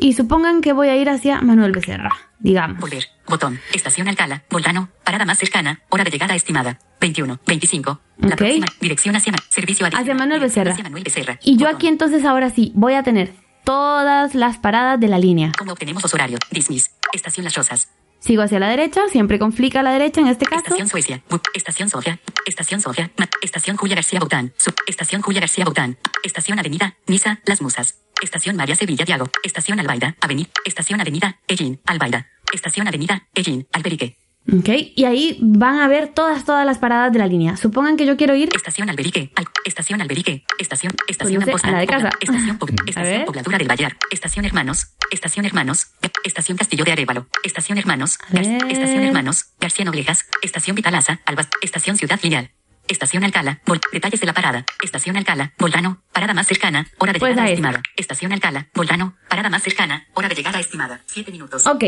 Y 0.00 0.14
supongan 0.14 0.60
que 0.62 0.72
voy 0.72 0.88
a 0.88 0.96
ir 0.96 1.08
hacia 1.10 1.40
Manuel 1.42 1.72
Becerra, 1.72 2.10
digamos. 2.38 2.80
Volver. 2.80 3.04
Botón. 3.28 3.60
Estación 3.72 4.08
Alcala. 4.08 4.42
Volcano. 4.50 4.88
Parada 5.04 5.24
más 5.24 5.38
cercana. 5.38 5.82
Hora 5.90 6.04
de 6.04 6.10
llegada 6.10 6.34
estimada. 6.34 6.78
21. 7.00 7.38
25. 7.46 8.00
La 8.18 8.28
Ok. 8.28 8.34
próxima. 8.36 8.66
Dirección 8.80 9.16
hacia 9.16 9.32
Servicio. 9.50 9.86
Hacia 9.92 10.14
Manuel 10.14 10.40
Becerra. 10.40 10.72
hacia 10.72 10.84
Manuel 10.84 11.04
Becerra. 11.04 11.38
Y 11.42 11.56
yo 11.56 11.68
aquí 11.68 11.86
entonces 11.86 12.24
ahora 12.24 12.50
sí 12.50 12.72
voy 12.74 12.94
a 12.94 13.02
tener 13.02 13.32
todas 13.64 14.34
las 14.34 14.58
paradas 14.58 14.98
de 15.00 15.08
la 15.08 15.18
línea. 15.18 15.52
¿Cómo 15.58 15.72
obtenemos 15.72 16.02
los 16.02 16.12
horarios? 16.14 16.40
Dismiss. 16.50 16.90
Estación 17.12 17.44
Las 17.44 17.54
Rosas. 17.54 17.88
Sigo 18.20 18.42
hacia 18.42 18.60
la 18.60 18.68
derecha, 18.68 19.00
siempre 19.08 19.38
con 19.38 19.52
flick 19.52 19.76
a 19.76 19.82
la 19.82 19.92
derecha 19.92 20.20
en 20.20 20.28
este 20.28 20.44
caso. 20.44 20.62
Estación 20.62 20.88
Suecia. 20.88 21.22
Estación 21.54 21.88
Sofía. 21.88 22.20
Estación 22.46 22.80
Sofía. 22.80 23.10
Estación 23.42 23.76
Julia 23.76 23.96
García 23.96 24.20
Baután. 24.20 24.52
Estación 24.86 25.22
Julia 25.22 25.40
García 25.40 25.64
Baután. 25.64 25.98
Estación 26.22 26.58
Avenida. 26.58 26.96
Niza. 27.06 27.40
Las 27.46 27.62
Musas. 27.62 27.96
Estación 28.22 28.56
María 28.56 28.76
Sevilla 28.76 29.04
Diago. 29.06 29.30
Estación 29.42 29.80
Albaida. 29.80 30.16
Avenida. 30.20 30.50
Estación 30.66 31.00
Avenida. 31.00 31.40
Ellín. 31.48 31.80
Albaida. 31.86 32.28
Estación 32.52 32.86
Avenida. 32.86 33.26
Ellín. 33.34 33.66
Alberique. 33.72 34.19
Ok, 34.52 34.68
y 34.96 35.04
ahí 35.04 35.38
van 35.40 35.78
a 35.80 35.88
ver 35.88 36.08
todas, 36.08 36.44
todas 36.44 36.66
las 36.66 36.78
paradas 36.78 37.12
de 37.12 37.18
la 37.20 37.26
línea. 37.26 37.56
Supongan 37.56 37.96
que 37.96 38.04
yo 38.06 38.16
quiero 38.16 38.34
ir. 38.34 38.48
Estación 38.54 38.88
Alberique. 38.90 39.30
Al- 39.36 39.46
estación 39.64 40.00
Alberique. 40.00 40.44
Estación. 40.58 40.92
Estación 41.06 41.36
Pues 41.42 41.48
Amposta, 41.48 41.68
a 41.68 41.72
la 41.72 41.78
de 41.80 41.86
Pobla- 41.86 42.02
casa. 42.02 42.16
Estación, 42.20 42.58
A 42.60 42.90
estación. 42.90 43.24
Pobladura 43.26 43.58
del 43.58 43.68
Vallar. 43.68 43.96
Estación 44.10 44.44
Hermanos. 44.44 44.94
Estación 45.10 45.44
Hermanos. 45.46 45.88
Estación 46.24 46.58
Castillo 46.58 46.84
de 46.84 46.92
Arevalo. 46.92 47.28
Estación 47.44 47.78
Hermanos. 47.78 48.18
Gar-. 48.30 48.44
Estación 48.70 49.02
Hermanos. 49.04 49.44
García 49.60 49.84
Noblejas. 49.84 50.26
Estación 50.42 50.74
Vitalaza. 50.74 51.20
Albas. 51.26 51.48
Estación 51.62 51.96
Ciudad 51.96 52.18
Lineal. 52.22 52.50
Estación 52.88 53.22
Alcala. 53.22 53.60
Vol- 53.66 53.80
detalles 53.92 54.18
de 54.20 54.26
la 54.26 54.34
parada. 54.34 54.64
Estación 54.82 55.16
Alcala. 55.16 55.52
Volcano. 55.58 56.02
Parada 56.12 56.34
más 56.34 56.48
cercana. 56.48 56.88
Hora 56.98 57.12
de 57.12 57.20
Pues 57.20 57.32
llegada 57.32 57.48
estimada. 57.50 57.82
Estación 57.96 58.32
Alcala. 58.32 58.68
Volcano. 58.74 59.14
Parada 59.28 59.48
más 59.48 59.62
cercana. 59.62 60.06
Hora 60.14 60.28
de 60.28 60.34
llegada 60.34 60.58
estimada. 60.58 61.00
Siete 61.06 61.30
minutos. 61.30 61.66
Ok, 61.68 61.84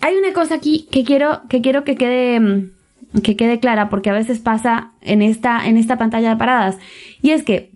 hay 0.00 0.16
una 0.16 0.32
cosa 0.32 0.54
aquí 0.56 0.88
que 0.90 1.04
quiero 1.04 1.42
que, 1.48 1.60
quiero 1.60 1.84
que 1.84 1.96
quede 1.96 2.40
mm, 2.40 2.70
que 3.22 3.36
quede 3.36 3.60
clara 3.60 3.88
porque 3.88 4.10
a 4.10 4.12
veces 4.14 4.38
pasa 4.40 4.90
en 5.00 5.22
esta, 5.22 5.66
en 5.66 5.76
esta 5.76 5.96
pantalla 5.98 6.30
de 6.30 6.36
paradas. 6.36 6.78
Y 7.22 7.30
es 7.30 7.42
que 7.44 7.70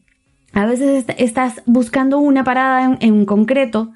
a 0.53 0.67
veces 0.67 1.05
est- 1.09 1.21
estás 1.21 1.63
buscando 1.67 2.19
una 2.19 2.43
parada 2.45 2.85
en, 2.85 2.99
en 3.01 3.25
concreto 3.25 3.93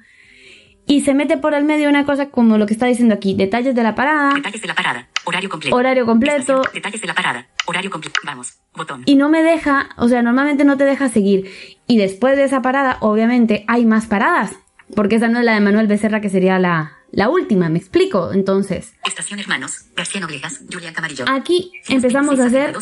y 0.85 1.01
se 1.01 1.13
mete 1.13 1.37
por 1.37 1.53
el 1.53 1.63
medio 1.63 1.89
una 1.89 2.05
cosa 2.05 2.29
como 2.29 2.57
lo 2.57 2.65
que 2.65 2.73
está 2.73 2.85
diciendo 2.85 3.15
aquí, 3.15 3.33
detalles 3.35 3.73
de 3.75 3.83
la 3.83 3.95
parada, 3.95 4.33
Detalles 4.35 4.61
de 4.61 4.67
la 4.67 4.75
parada. 4.75 5.07
Horario 5.25 5.49
completo. 5.49 5.75
Horario 5.75 6.05
completo. 6.05 6.61
Estación- 6.61 6.73
Detalles 6.73 7.01
de 7.01 7.07
la 7.07 7.13
parada. 7.13 7.47
Horario 7.65 7.89
completo. 7.89 8.19
Vamos. 8.25 8.53
Botón. 8.75 9.03
y 9.05 9.15
no 9.15 9.29
me 9.29 9.43
deja, 9.43 9.89
o 9.97 10.07
sea, 10.09 10.21
normalmente 10.23 10.63
no 10.65 10.77
te 10.77 10.83
deja 10.83 11.07
seguir. 11.07 11.49
Y 11.87 11.97
después 11.97 12.35
de 12.35 12.43
esa 12.45 12.61
parada, 12.61 12.97
obviamente, 13.01 13.63
hay 13.67 13.85
más 13.85 14.07
paradas. 14.07 14.55
Porque 14.95 15.15
esa 15.17 15.27
no 15.27 15.39
es 15.39 15.45
la 15.45 15.53
de 15.53 15.59
Manuel 15.61 15.87
Becerra, 15.87 16.21
que 16.21 16.29
sería 16.29 16.57
la, 16.59 16.93
la 17.13 17.29
última, 17.29 17.69
me 17.69 17.79
explico. 17.79 18.33
Entonces, 18.33 18.93
Estación 19.05 19.39
Hermanos. 19.39 19.85
García 19.95 20.19
Noblejas. 20.19 20.61
Julián 20.71 20.93
Camarillo. 20.93 21.25
aquí 21.29 21.71
empezamos 21.87 22.39
a 22.39 22.45
hacer 22.47 22.75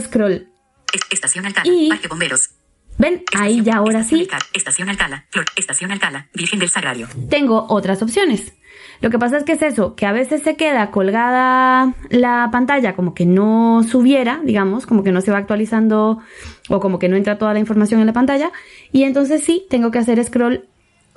scroll. 0.00 0.48
Es- 0.92 1.02
Estación 1.10 1.44
Alcala. 1.46 1.66
Y- 1.70 1.88
Parque 1.90 2.08
Bomberos. 2.08 2.50
¿Ven? 2.96 3.24
Ahí 3.36 3.60
ya 3.62 3.76
ahora 3.78 4.04
sí 4.04 4.28
Estación 4.52 4.88
Alcala. 4.88 5.26
Flor. 5.30 5.46
Estación 5.56 5.90
Alcala. 5.90 6.28
Virgen 6.32 6.60
del 6.60 6.70
Sagrario. 6.70 7.08
tengo 7.28 7.66
otras 7.68 8.00
opciones. 8.02 8.52
Lo 9.00 9.10
que 9.10 9.18
pasa 9.18 9.36
es 9.36 9.42
que 9.44 9.52
es 9.52 9.62
eso, 9.62 9.96
que 9.96 10.06
a 10.06 10.12
veces 10.12 10.42
se 10.44 10.54
queda 10.56 10.90
colgada 10.92 11.92
la 12.10 12.48
pantalla 12.52 12.94
como 12.94 13.12
que 13.14 13.26
no 13.26 13.82
subiera, 13.88 14.40
digamos, 14.44 14.86
como 14.86 15.02
que 15.02 15.10
no 15.10 15.20
se 15.20 15.32
va 15.32 15.38
actualizando 15.38 16.20
o 16.68 16.80
como 16.80 16.98
que 17.00 17.08
no 17.08 17.16
entra 17.16 17.36
toda 17.36 17.52
la 17.52 17.58
información 17.58 18.00
en 18.00 18.06
la 18.06 18.12
pantalla. 18.12 18.52
Y 18.92 19.02
entonces 19.02 19.42
sí, 19.42 19.66
tengo 19.68 19.90
que 19.90 19.98
hacer 19.98 20.22
scroll 20.24 20.64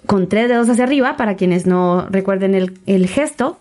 con 0.05 0.29
tres 0.29 0.49
dedos 0.49 0.69
hacia 0.69 0.83
arriba 0.83 1.17
para 1.17 1.35
quienes 1.35 1.65
no 1.65 2.07
recuerden 2.09 2.55
el, 2.55 2.79
el 2.85 3.07
gesto 3.07 3.59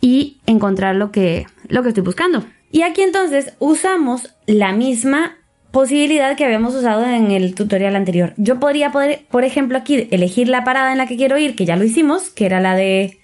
y 0.00 0.38
encontrar 0.46 0.96
lo 0.96 1.10
que, 1.10 1.46
lo 1.68 1.82
que 1.82 1.88
estoy 1.88 2.04
buscando. 2.04 2.44
Y 2.72 2.82
aquí 2.82 3.02
entonces 3.02 3.54
usamos 3.58 4.34
la 4.46 4.72
misma 4.72 5.36
posibilidad 5.72 6.36
que 6.36 6.44
habíamos 6.44 6.74
usado 6.74 7.04
en 7.04 7.30
el 7.30 7.54
tutorial 7.54 7.96
anterior. 7.96 8.32
Yo 8.36 8.60
podría 8.60 8.92
poder, 8.92 9.24
por 9.30 9.44
ejemplo, 9.44 9.78
aquí 9.78 10.08
elegir 10.10 10.48
la 10.48 10.64
parada 10.64 10.92
en 10.92 10.98
la 10.98 11.06
que 11.06 11.16
quiero 11.16 11.38
ir, 11.38 11.56
que 11.56 11.64
ya 11.64 11.76
lo 11.76 11.84
hicimos, 11.84 12.30
que 12.30 12.46
era 12.46 12.60
la 12.60 12.74
de 12.74 13.18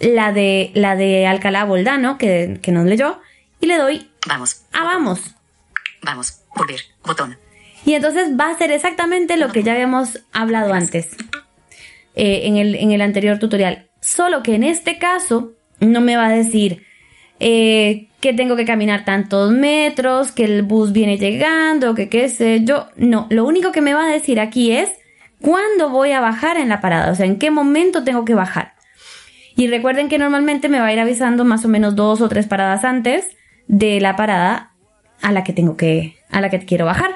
la 0.00 0.32
de 0.32 0.70
la 0.74 0.96
de 0.96 1.26
Alcalá 1.26 1.64
Boldano, 1.64 2.18
que, 2.18 2.58
que 2.62 2.72
nos 2.72 2.86
leyó, 2.86 3.20
y 3.60 3.66
le 3.66 3.78
doy 3.78 4.10
Vamos. 4.26 4.62
a 4.72 4.84
vamos. 4.84 5.20
Vamos. 6.02 6.40
Volver. 6.56 6.80
Botón. 7.04 7.38
Y 7.86 7.94
entonces 7.94 8.38
va 8.38 8.50
a 8.50 8.58
ser 8.58 8.70
exactamente 8.70 9.36
lo 9.36 9.52
que 9.52 9.62
ya 9.62 9.72
habíamos 9.72 10.20
hablado 10.32 10.72
antes 10.72 11.16
eh, 12.14 12.42
en, 12.44 12.56
el, 12.56 12.74
en 12.74 12.92
el 12.92 13.00
anterior 13.00 13.38
tutorial. 13.38 13.88
Solo 14.00 14.42
que 14.42 14.54
en 14.54 14.64
este 14.64 14.98
caso 14.98 15.52
no 15.80 16.00
me 16.00 16.16
va 16.16 16.26
a 16.26 16.32
decir 16.32 16.84
eh, 17.40 18.08
que 18.20 18.32
tengo 18.32 18.56
que 18.56 18.64
caminar 18.64 19.04
tantos 19.04 19.50
metros, 19.50 20.32
que 20.32 20.44
el 20.44 20.62
bus 20.62 20.92
viene 20.92 21.18
llegando, 21.18 21.94
que 21.94 22.08
qué 22.08 22.28
sé 22.28 22.62
yo. 22.64 22.88
No, 22.96 23.26
lo 23.30 23.44
único 23.44 23.72
que 23.72 23.80
me 23.80 23.94
va 23.94 24.06
a 24.06 24.12
decir 24.12 24.40
aquí 24.40 24.72
es 24.72 24.90
cuándo 25.40 25.90
voy 25.90 26.12
a 26.12 26.20
bajar 26.20 26.56
en 26.56 26.68
la 26.68 26.80
parada, 26.80 27.12
o 27.12 27.14
sea, 27.14 27.26
en 27.26 27.38
qué 27.38 27.50
momento 27.50 28.04
tengo 28.04 28.24
que 28.24 28.34
bajar. 28.34 28.74
Y 29.56 29.68
recuerden 29.68 30.08
que 30.08 30.18
normalmente 30.18 30.68
me 30.68 30.80
va 30.80 30.86
a 30.86 30.92
ir 30.92 31.00
avisando 31.00 31.44
más 31.44 31.64
o 31.64 31.68
menos 31.68 31.94
dos 31.94 32.20
o 32.20 32.28
tres 32.28 32.46
paradas 32.46 32.84
antes 32.84 33.26
de 33.66 34.00
la 34.00 34.16
parada 34.16 34.72
a 35.22 35.32
la 35.32 35.44
que 35.44 35.52
tengo 35.52 35.76
que, 35.76 36.16
a 36.30 36.40
la 36.40 36.50
que 36.50 36.58
quiero 36.60 36.86
bajar. 36.86 37.14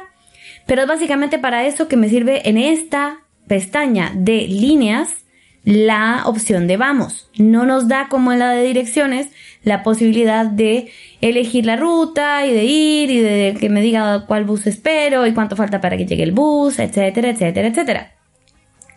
Pero 0.67 0.83
es 0.83 0.88
básicamente 0.88 1.38
para 1.38 1.67
eso 1.67 1.88
que 1.88 1.97
me 1.97 2.09
sirve 2.09 2.49
en 2.49 2.59
esta 2.59 3.21
pestaña 3.49 4.12
de 4.14 4.47
líneas 4.47 5.25
la 5.64 6.23
opción 6.25 6.67
de 6.67 6.76
vamos. 6.76 7.28
No 7.37 7.67
nos 7.67 7.88
da 7.88 8.09
como 8.09 8.33
en 8.33 8.38
la 8.38 8.52
de 8.52 8.62
direcciones 8.62 9.28
la 9.64 9.83
posibilidad 9.83 10.47
de 10.47 10.90
elegir 11.21 11.67
la 11.67 11.76
ruta 11.76 12.47
y 12.47 12.52
de 12.52 12.64
ir 12.64 13.11
y 13.11 13.19
de 13.19 13.57
que 13.59 13.69
me 13.69 13.83
diga 13.83 14.25
cuál 14.26 14.45
bus 14.45 14.67
espero 14.67 15.26
y 15.26 15.35
cuánto 15.35 15.57
falta 15.57 15.81
para 15.81 15.97
que 15.97 16.07
llegue 16.07 16.23
el 16.23 16.33
bus, 16.33 16.78
etcétera, 16.78 17.31
etcétera, 17.31 17.69
etcétera. 17.69 18.12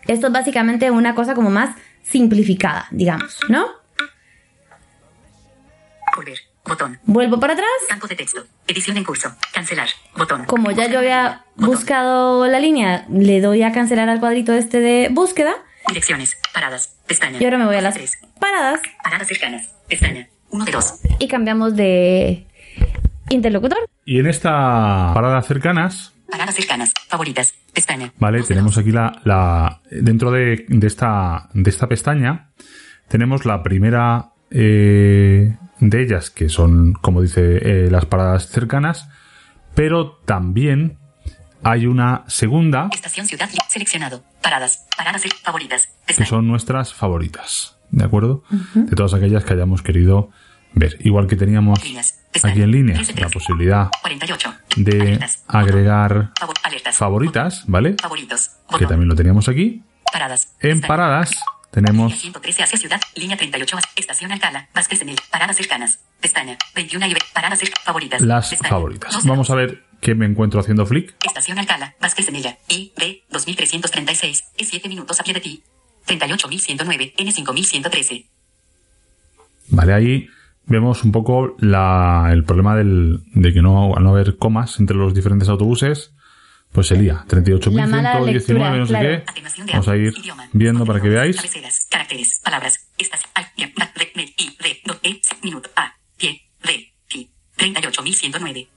Esto 0.06 0.28
es 0.28 0.32
básicamente 0.32 0.90
una 0.90 1.14
cosa 1.14 1.34
como 1.34 1.50
más 1.50 1.76
simplificada, 2.02 2.86
digamos, 2.90 3.38
¿no? 3.48 3.66
Botón. 6.66 6.98
Vuelvo 7.04 7.40
para 7.40 7.54
atrás. 7.54 7.66
Campo 7.88 8.06
de 8.06 8.14
texto. 8.16 8.44
Edición 8.68 8.96
en 8.96 9.04
curso. 9.04 9.34
Cancelar. 9.52 9.88
Botón. 10.16 10.44
Como 10.44 10.70
ya 10.70 10.88
yo 10.88 10.98
había 11.00 11.44
Botón. 11.56 11.74
buscado 11.74 12.46
la 12.46 12.60
línea, 12.60 13.04
le 13.10 13.40
doy 13.40 13.62
a 13.62 13.72
cancelar 13.72 14.08
al 14.08 14.20
cuadrito 14.20 14.52
este 14.52 14.80
de 14.80 15.08
búsqueda 15.10 15.54
Direcciones. 15.88 16.36
Paradas. 16.54 16.94
Pestaña. 17.06 17.38
y 17.40 17.44
ahora 17.44 17.58
me 17.58 17.66
voy 17.66 17.76
a 17.76 17.80
las 17.82 17.94
Tres. 17.94 18.12
paradas 18.38 18.80
Paradas 19.02 19.26
cercanas. 19.28 19.68
Pestaña. 19.88 20.28
Uno 20.50 20.64
de 20.64 20.72
dos. 20.72 20.94
y 21.18 21.26
cambiamos 21.28 21.74
de 21.74 22.46
interlocutor. 23.30 23.78
Y 24.04 24.18
en 24.20 24.26
esta 24.26 25.10
parada 25.14 25.42
cercanas, 25.42 26.12
Paradas 26.30 26.54
cercanas. 26.54 26.92
Favoritas. 27.08 27.52
Pestaña. 27.74 28.12
¿vale? 28.18 28.38
Dos 28.38 28.48
Tenemos 28.48 28.74
dos. 28.74 28.82
aquí 28.82 28.90
la, 28.92 29.20
la 29.24 29.80
dentro 29.90 30.30
de, 30.30 30.64
de 30.68 30.86
esta, 30.86 31.48
de 31.52 31.68
esta 31.68 31.88
pestaña, 31.88 32.50
tenemos 33.08 33.44
la 33.44 33.62
primera 33.62 34.30
eh, 34.50 35.54
de 35.90 36.02
ellas, 36.02 36.30
que 36.30 36.48
son, 36.48 36.92
como 36.94 37.20
dice, 37.22 37.86
eh, 37.86 37.90
las 37.90 38.06
paradas 38.06 38.48
cercanas, 38.48 39.08
pero 39.74 40.12
también 40.24 40.98
hay 41.64 41.86
una 41.86 42.24
segunda, 42.28 42.88
Estación 42.92 43.26
ciudad. 43.26 43.48
Seleccionado. 43.68 44.22
Paradas. 44.42 44.86
Paradas 44.96 45.24
cer- 45.24 45.34
favoritas. 45.42 45.88
que 46.06 46.24
son 46.24 46.46
nuestras 46.46 46.94
favoritas, 46.94 47.76
¿de 47.90 48.04
acuerdo? 48.04 48.44
De 48.74 48.94
todas 48.96 49.14
aquellas 49.14 49.44
que 49.44 49.54
hayamos 49.54 49.82
querido 49.82 50.30
ver. 50.74 50.96
Igual 51.00 51.26
que 51.26 51.36
teníamos 51.36 51.82
Líneas. 51.84 52.18
Aquí 52.42 52.62
en 52.62 52.70
línea 52.70 53.00
la 53.18 53.28
posibilidad 53.28 53.90
48. 54.02 54.54
de 54.76 55.00
Alertas. 55.00 55.44
agregar 55.48 56.30
Favor- 56.38 56.56
alertas. 56.62 56.96
favoritas, 56.96 57.64
¿vale? 57.66 57.96
Favoritos. 58.00 58.50
Que 58.78 58.86
también 58.86 59.08
lo 59.08 59.14
teníamos 59.16 59.48
aquí. 59.48 59.82
Paradas. 60.12 60.48
En 60.60 60.80
paradas 60.80 61.30
tenemos 61.72 62.12
113 62.12 62.62
hacia 62.62 62.78
ciudad, 62.78 63.00
línea 63.16 63.36
38 63.36 63.76
hacia 63.78 63.90
estación 63.96 64.30
Alcalá, 64.30 64.68
Vázquez 64.74 65.00
en 65.00 65.08
el, 65.08 65.16
paradas 65.30 65.56
cercanas, 65.56 66.00
pestaña, 66.20 66.58
21 66.74 67.06
y 67.06 67.14
paradas 67.32 67.60
favoritas, 67.82 68.20
las 68.20 68.50
pestaña, 68.50 68.70
favoritas. 68.70 69.24
Vamos 69.24 69.48
a 69.50 69.54
ver 69.54 69.82
qué 70.00 70.14
me 70.14 70.26
encuentro 70.26 70.60
haciendo 70.60 70.84
flick. 70.84 71.16
Estación 71.24 71.58
Alcalá, 71.58 71.94
Vázquez 71.98 72.28
en 72.28 72.36
ella, 72.36 72.58
I, 72.68 72.92
D, 72.96 73.24
2336, 73.30 74.44
E 74.58 74.64
7 74.64 74.88
minutos 74.90 75.18
a 75.18 75.24
pie 75.24 75.32
de 75.32 75.40
ti, 75.40 75.62
38109, 76.04 77.14
N 77.16 77.32
5113. 77.32 78.26
Vale, 79.68 79.94
ahí 79.94 80.28
vemos 80.66 81.04
un 81.04 81.12
poco 81.12 81.56
la, 81.58 82.28
el 82.32 82.44
problema 82.44 82.76
del, 82.76 83.20
de 83.32 83.54
que 83.54 83.62
no, 83.62 83.96
al 83.96 84.04
no 84.04 84.10
haber 84.10 84.36
comas 84.36 84.78
entre 84.78 84.96
los 84.96 85.14
diferentes 85.14 85.48
autobuses, 85.48 86.12
pues 86.72 86.86
se 86.86 86.96
lía. 86.96 87.24
La 87.28 87.86
mala 87.86 88.18
38.119, 88.20 88.32
lectura, 88.32 88.76
no 88.76 88.86
sé 88.86 88.92
claro. 88.92 89.22
qué. 89.34 89.72
Vamos 89.72 89.88
a 89.88 89.96
ir 89.96 90.12
viendo 90.52 90.86
para 90.86 91.00
que 91.00 91.08
veáis. 91.08 91.36
Cabeceras, 91.36 91.86
caracteres, 91.90 92.40
palabras, 92.42 92.88
estación, 92.98 93.30
al, 93.34 93.46
ya, 93.56 93.70
ba, 93.78 93.92
re, 93.94 94.10
me, 94.16 94.22
I, 94.22 94.56
D, 94.62 94.80
do, 94.86 94.94
C, 95.02 95.20
minuto, 95.42 95.70
A, 95.76 95.94
pie, 96.16 96.40
D, 96.64 96.92
ti, 97.08 97.30
38109. 97.56 98.68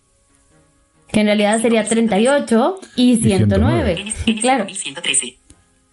Que 1.12 1.20
en 1.22 1.26
realidad 1.28 1.62
sería 1.62 1.84
38 1.88 2.80
y 2.98 3.16
109. 3.18 3.92
N, 4.02 4.14
N 4.26 4.42
Claro. 4.42 4.66
5113. 4.66 5.38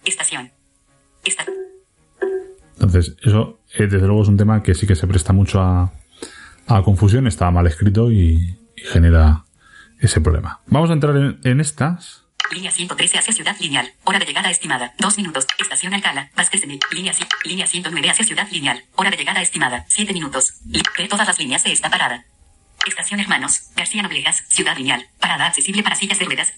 Estación. 0.05 0.51
Esta, 1.25 1.45
Entonces, 2.75 3.17
eso, 3.23 3.61
eh, 3.79 3.87
desde 3.87 4.07
luego, 4.09 4.23
es 4.23 4.29
un 4.29 4.37
tema 4.37 4.61
que 4.65 4.75
sí 4.75 4.89
que 4.89 4.97
se 4.97 5.07
presta 5.07 5.33
mucho 5.33 5.61
a, 5.61 5.93
a 6.67 6.83
confusión, 6.83 7.29
está 7.29 7.49
mal 7.53 7.67
escrito 7.69 8.11
y, 8.11 8.57
y 8.77 8.81
genera 8.93 9.45
ese 10.03 10.21
problema. 10.21 10.61
Vamos 10.67 10.91
a 10.91 10.93
entrar 10.93 11.17
en, 11.17 11.41
en 11.45 11.61
estas. 11.61 12.25
Línea 12.53 12.71
113 12.71 13.19
hacia 13.19 13.33
Ciudad 13.33 13.57
Lineal. 13.61 13.93
Hora 14.05 14.19
de 14.19 14.27
llegada 14.27 14.51
estimada. 14.51 14.93
2 14.99 15.17
minutos. 15.17 15.47
Estación 15.59 15.95
Alcalá. 15.95 16.31
De 16.37 16.79
Línea, 16.93 17.15
línea 17.45 17.67
109 17.67 18.11
hacia 18.11 18.25
Ciudad 18.25 18.49
Lineal. 18.51 18.85
Hora 18.95 19.11
de 19.11 19.17
llegada 19.17 19.41
estimada. 19.41 19.87
7 19.89 20.13
minutos. 20.13 20.55
Ve 20.65 21.09
todas 21.09 21.27
las 21.27 21.39
líneas 21.39 21.65
de 21.65 21.73
esta 21.73 21.89
parada. 21.89 22.25
Estación 22.87 23.21
Hermanos. 23.21 23.71
García 23.77 24.03
Noblegas. 24.03 24.45
Ciudad 24.49 24.77
Lineal. 24.77 25.07
Parada 25.19 25.47
accesible 25.47 25.83
para 25.83 25.97
sillas 25.97 26.19
de 26.19 26.25
ruedas. 26.27 26.53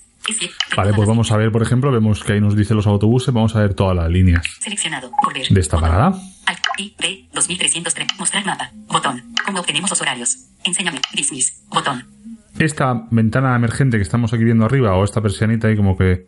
Vale, 0.74 0.94
pues 0.94 1.06
vamos 1.06 1.30
a 1.32 1.36
ver, 1.36 1.52
por 1.52 1.62
ejemplo, 1.62 1.92
vemos 1.92 2.24
que 2.24 2.32
ahí 2.32 2.40
nos 2.40 2.56
dice 2.56 2.72
los 2.72 2.86
autobuses, 2.86 3.34
vamos 3.34 3.54
a 3.56 3.60
ver 3.60 3.74
todas 3.74 3.94
las 3.94 4.08
líneas 4.10 4.42
Seleccionado. 4.62 5.10
Volver. 5.22 5.46
de 5.46 5.60
esta 5.60 5.78
parada. 5.78 6.14
Alt 6.46 6.60
I 6.78 6.94
D 6.98 7.28
2303. 7.34 8.18
Mostrar 8.18 8.44
mapa. 8.46 8.70
Botón. 8.88 9.34
¿Cómo 9.44 9.60
obtenemos 9.60 9.90
los 9.90 10.00
horarios? 10.00 10.36
Enséñame. 10.64 11.00
Dismiss. 11.12 11.62
Botón. 11.68 12.06
Esta 12.58 13.06
ventana 13.10 13.56
emergente 13.56 13.96
que 13.96 14.02
estamos 14.02 14.32
aquí 14.32 14.44
viendo 14.44 14.64
arriba, 14.64 14.94
o 14.96 15.04
esta 15.04 15.20
persianita 15.20 15.68
ahí 15.68 15.76
como 15.76 15.96
que 15.96 16.26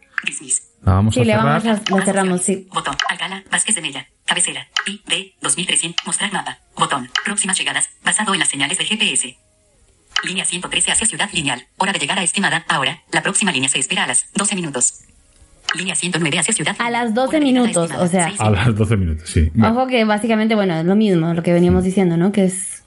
la 0.83 0.95
vamos 0.95 1.15
Sí, 1.15 1.21
a 1.21 1.25
le 1.25 1.33
cerrar. 1.33 1.47
vamos 1.47 1.65
a, 1.65 1.95
la 1.97 2.05
cerramos, 2.05 2.43
sí. 2.43 2.69
Botón. 2.73 2.95
Alcala. 3.09 3.45
Vázquez 3.51 3.77
de 3.77 3.83
Mella. 3.83 4.07
Cabecera. 4.25 4.67
I 4.87 5.03
D 5.09 5.35
2300. 5.41 6.05
Mostrar 6.07 6.33
mapa. 6.33 6.59
Botón. 6.77 7.09
Próximas 7.25 7.59
llegadas. 7.59 7.89
Basado 8.05 8.33
en 8.35 8.41
las 8.41 8.49
señales 8.49 8.77
de 8.79 8.85
GPS. 8.85 9.37
Línea 10.25 10.45
113 10.45 10.93
hacia 10.93 11.07
Ciudad 11.07 11.29
Lineal. 11.33 11.67
Hora 11.77 11.93
de 11.93 11.99
llegada 12.01 12.23
estimada. 12.23 12.65
Ahora. 12.69 13.03
La 13.12 13.23
próxima 13.23 13.53
línea 13.53 13.69
se 13.69 13.79
espera 13.79 14.05
a 14.05 14.07
las 14.09 14.27
12 14.35 14.55
minutos. 14.57 14.95
Línea 15.77 15.95
109 15.95 16.39
hacia 16.39 16.55
Ciudad 16.55 16.75
A 16.79 16.91
las 16.91 17.09
Lineal. 17.11 17.15
12 17.15 17.29
Hora 17.29 17.39
de 17.39 17.45
llegada 17.45 17.67
minutos, 17.67 17.91
o 17.99 18.07
sea. 18.09 18.33
A 18.39 18.51
las 18.51 18.75
12 18.75 18.97
minutos, 18.97 19.29
sí. 19.29 19.51
Bueno, 19.55 19.75
Ojo 19.77 19.87
que 19.89 20.05
básicamente, 20.05 20.55
bueno, 20.55 20.75
es 20.79 20.85
lo 20.87 20.97
mismo, 20.97 21.35
lo 21.35 21.43
que 21.43 21.53
veníamos 21.53 21.85
diciendo, 21.85 22.17
¿no? 22.17 22.33
Que 22.33 22.45
es 22.47 22.83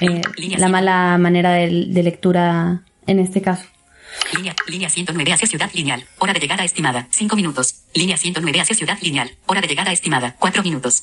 eh, 0.00 0.22
la 0.58 0.68
mala 0.68 1.18
manera 1.18 1.52
de, 1.52 1.86
de 1.88 2.02
lectura 2.02 2.82
en 3.06 3.18
este 3.18 3.42
caso. 3.42 3.64
Línea, 4.36 4.54
línea 4.68 4.90
109 4.90 5.32
hacia 5.32 5.48
Ciudad 5.48 5.70
Lineal. 5.72 6.04
Hora 6.18 6.32
de 6.32 6.40
llegada 6.40 6.64
estimada. 6.64 7.06
5 7.10 7.36
minutos. 7.36 7.82
Línea 7.94 8.16
109 8.16 8.60
hacia 8.60 8.76
Ciudad 8.76 8.98
Lineal. 9.00 9.30
Hora 9.46 9.60
de 9.60 9.68
llegada 9.68 9.92
estimada. 9.92 10.36
4 10.38 10.62
minutos. 10.62 11.02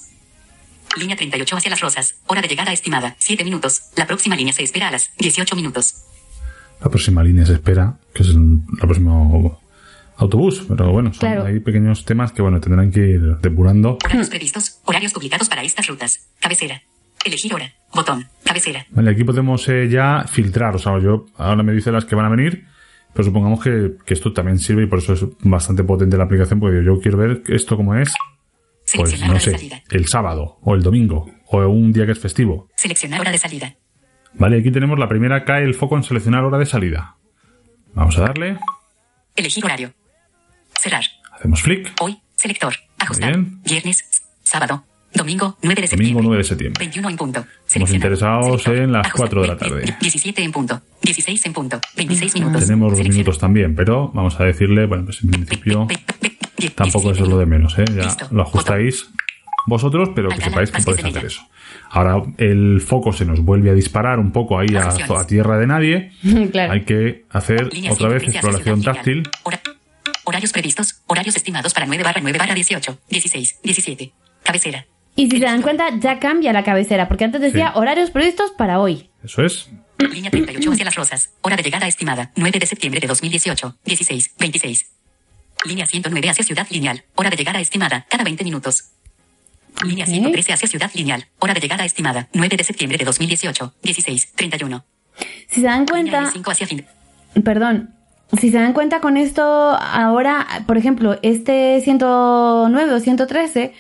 Línea 0.98 1.16
38 1.16 1.58
hacia 1.58 1.70
Las 1.72 1.82
Rosas. 1.82 2.16
Hora 2.28 2.42
de 2.42 2.48
llegada 2.48 2.72
estimada. 2.72 3.16
7 3.20 3.44
minutos. 3.44 3.82
La 3.96 4.08
próxima 4.08 4.36
línea 4.36 4.54
se 4.54 4.64
espera 4.64 4.88
a 4.88 4.92
las 4.92 5.10
18 5.18 5.56
minutos. 5.56 5.96
la 6.82 6.90
próxima 6.90 7.24
línea 7.24 7.46
se 7.46 7.54
espera, 7.54 7.98
que 8.14 8.24
es 8.24 8.30
el, 8.30 8.62
próximo 8.80 9.60
autobús, 10.16 10.64
pero 10.68 10.92
bueno, 10.92 11.12
son, 11.14 11.20
Claro. 11.20 11.46
hay 11.46 11.60
pequeños 11.60 12.06
temas 12.06 12.32
que 12.32 12.42
bueno, 12.42 12.60
tendrán 12.62 12.92
que 12.92 13.00
ir 13.00 13.38
depurando. 13.42 13.98
Horarios 14.04 14.30
previstos. 14.30 14.80
Horarios 14.86 15.14
publicados 15.14 15.50
para 15.50 15.64
estas 15.64 15.88
rutas. 15.88 16.28
Cabecera. 16.40 16.82
Elegir 17.26 17.54
hora. 17.54 17.72
Botón. 17.94 18.28
Cabecera. 18.46 18.86
Vale, 18.92 19.12
aquí 19.12 19.24
podemos 19.24 19.68
eh, 19.70 19.90
ya 19.90 20.24
filtrar, 20.28 20.76
o 20.76 20.80
sea, 20.80 21.00
yo 21.00 21.26
ahora 21.38 21.64
me 21.64 21.74
dice 21.74 21.92
las 21.92 22.06
que 22.06 22.16
van 22.16 22.26
a 22.26 22.30
venir, 22.30 22.66
pero 23.14 23.24
supongamos 23.26 23.64
que, 23.64 23.94
que 24.06 24.14
esto 24.14 24.32
también 24.34 24.60
sirve 24.60 24.84
y 24.84 24.86
por 24.88 25.00
eso 25.00 25.14
es 25.14 25.26
bastante 25.42 25.84
potente 25.84 26.18
la 26.18 26.24
aplicación, 26.26 26.60
porque 26.60 26.84
yo 26.84 27.00
quiero 27.00 27.18
ver 27.18 27.44
esto 27.48 27.76
como 27.76 27.96
es, 27.96 28.12
pues 28.96 29.12
Seleccionar 29.12 29.28
no 29.30 29.32
hora 29.34 29.40
de 29.46 29.52
sé, 29.52 29.58
salida. 29.58 29.82
el 29.92 30.08
sábado 30.08 30.58
o 30.62 30.76
el 30.76 30.82
domingo 30.84 31.30
o 31.48 31.58
un 31.68 31.92
día 31.92 32.06
que 32.06 32.12
es 32.14 32.20
festivo. 32.20 32.70
Seleccionar 32.76 33.22
hora 33.22 33.32
de 33.32 33.38
salida. 33.38 33.76
Vale, 34.36 34.60
aquí 34.60 34.72
tenemos 34.72 34.98
la 35.00 35.10
primera, 35.10 35.44
cae 35.46 35.64
el 35.64 35.74
foco 35.74 35.98
en 35.98 36.04
seleccionar 36.04 36.44
hora 36.44 36.58
de 36.60 36.66
salida. 36.66 37.16
Vamos 37.94 38.18
a 38.18 38.22
darle, 38.22 38.58
Elegir 39.36 39.66
horario. 39.66 39.94
Cerrar. 40.80 41.04
hacemos 41.34 41.62
flick, 41.62 41.92
Hoy. 42.02 42.20
Selector. 42.36 42.74
Ajustar. 43.00 43.30
bien. 43.32 43.62
Viernes. 43.64 44.04
Sábado. 44.44 44.84
Domingo 45.14 45.58
9 45.62 45.82
de 45.82 45.88
septiembre. 45.88 46.14
domingo 46.14 46.22
9 46.30 46.38
de 46.38 46.44
septiembre. 46.48 46.80
21 46.80 47.10
en 47.10 47.18
punto. 47.18 47.46
Estamos 47.68 47.94
interesados 47.94 48.68
en 48.68 48.92
las 48.92 49.08
Ajustar. 49.08 49.30
4 49.30 49.42
de 49.42 49.48
la 49.48 49.58
tarde. 49.58 49.98
17 50.00 50.44
en 50.44 50.52
punto. 50.52 50.82
16 51.02 51.46
en 51.46 51.54
punto. 51.54 51.80
26 51.98 52.34
minutos. 52.36 52.62
Tenemos 52.64 52.92
Selecciona. 52.94 53.14
minutos 53.14 53.40
también, 53.40 53.76
pero 53.76 54.12
vamos 54.14 54.40
a 54.40 54.44
decirle, 54.44 54.86
bueno, 54.86 55.06
pues 55.06 55.24
en 55.24 55.32
principio 55.32 55.88
tampoco 56.76 57.12
17 57.12 57.12
eso 57.14 57.24
es 57.24 57.30
lo 57.30 57.38
de 57.38 57.46
menos, 57.46 57.78
¿eh? 57.80 57.86
Ya 57.96 58.16
lo 58.32 58.42
ajustáis 58.44 59.10
vosotros, 59.68 60.10
pero 60.16 60.30
que 60.30 60.42
sepáis 60.42 60.72
que 60.72 60.82
podéis 60.84 61.06
hacer 61.06 61.26
eso. 61.26 61.42
Ahora 61.92 62.22
el 62.38 62.82
foco 62.82 63.12
se 63.14 63.26
nos 63.26 63.42
vuelve 63.42 63.70
a 63.70 63.74
disparar 63.74 64.20
un 64.20 64.32
poco 64.32 64.60
ahí 64.60 64.76
a, 64.76 64.90
a 64.90 65.28
tierra 65.28 65.58
de 65.58 65.68
nadie. 65.68 66.12
claro. 66.52 66.74
Hay 66.74 66.86
que 66.86 67.26
hacer 67.30 67.66
otra 67.90 68.10
vez 68.10 68.24
113 68.24 68.28
hacia 68.28 68.40
exploración 68.40 68.84
táctil. 68.84 69.24
Horarios 70.24 70.52
previstos. 70.52 71.02
Horarios 71.08 71.36
estimados 71.36 71.74
para 71.74 71.88
9 71.88 72.04
barra 72.04 72.22
9 72.22 72.38
barra 72.38 72.54
18. 72.54 73.00
16. 73.10 73.60
17. 73.64 74.12
Cabecera. 74.44 74.86
Y 75.20 75.30
si 75.30 75.38
se 75.40 75.46
dan 75.46 75.62
cuenta, 75.62 75.90
ya 76.00 76.18
cambia 76.20 76.54
la 76.54 76.64
cabecera, 76.64 77.08
porque 77.10 77.26
antes 77.26 77.42
decía 77.42 77.72
Sí. 77.74 77.80
horarios 77.80 78.10
previstos 78.12 78.52
para 78.52 78.80
hoy. 78.80 79.10
Eso 79.24 79.44
es. 79.44 79.70
Línea 79.98 80.32
38 80.32 80.72
hacia 80.72 80.86
Las 80.86 80.96
Rosas. 80.96 81.30
Hora 81.42 81.58
de 81.58 81.64
llegada 81.64 81.88
estimada. 81.88 82.32
9 82.38 82.58
de 82.58 82.66
septiembre 82.66 83.02
de 83.02 83.08
2018. 83.08 83.76
16. 83.84 84.32
26. 84.40 84.86
Línea 85.66 85.86
109 85.86 86.30
hacia 86.30 86.46
Ciudad 86.46 86.66
Lineal. 86.70 87.04
Hora 87.16 87.30
de 87.30 87.36
llegada 87.36 87.60
estimada. 87.60 88.06
Cada 88.10 88.24
20 88.24 88.46
minutos. 88.46 88.92
Línea 89.86 90.06
Ok. 90.06 90.12
113 90.12 90.54
hacia 90.54 90.68
Ciudad 90.70 90.92
Lineal. 90.94 91.26
Hora 91.40 91.54
de 91.54 91.60
llegada 91.60 91.84
estimada. 91.84 92.30
9 92.34 92.56
de 92.56 92.64
septiembre 92.64 92.98
de 92.98 93.04
2018. 93.04 93.74
16. 93.84 94.32
31. 94.36 94.86
Si 95.50 95.56
se 95.60 95.68
dan 95.68 95.86
cuenta, 95.86 96.32
N5 96.32 96.50
hacia 96.52 96.66
fin. 96.66 96.86
perdón, 97.44 97.94
si 98.40 98.52
se 98.52 98.58
dan 98.58 98.72
cuenta 98.72 99.02
con 99.02 99.18
esto, 99.18 99.44
ahora, 99.44 100.64
por 100.66 100.78
ejemplo, 100.78 101.20
este 101.24 101.82
109 101.82 102.94
o 102.94 103.00
113 103.02 103.74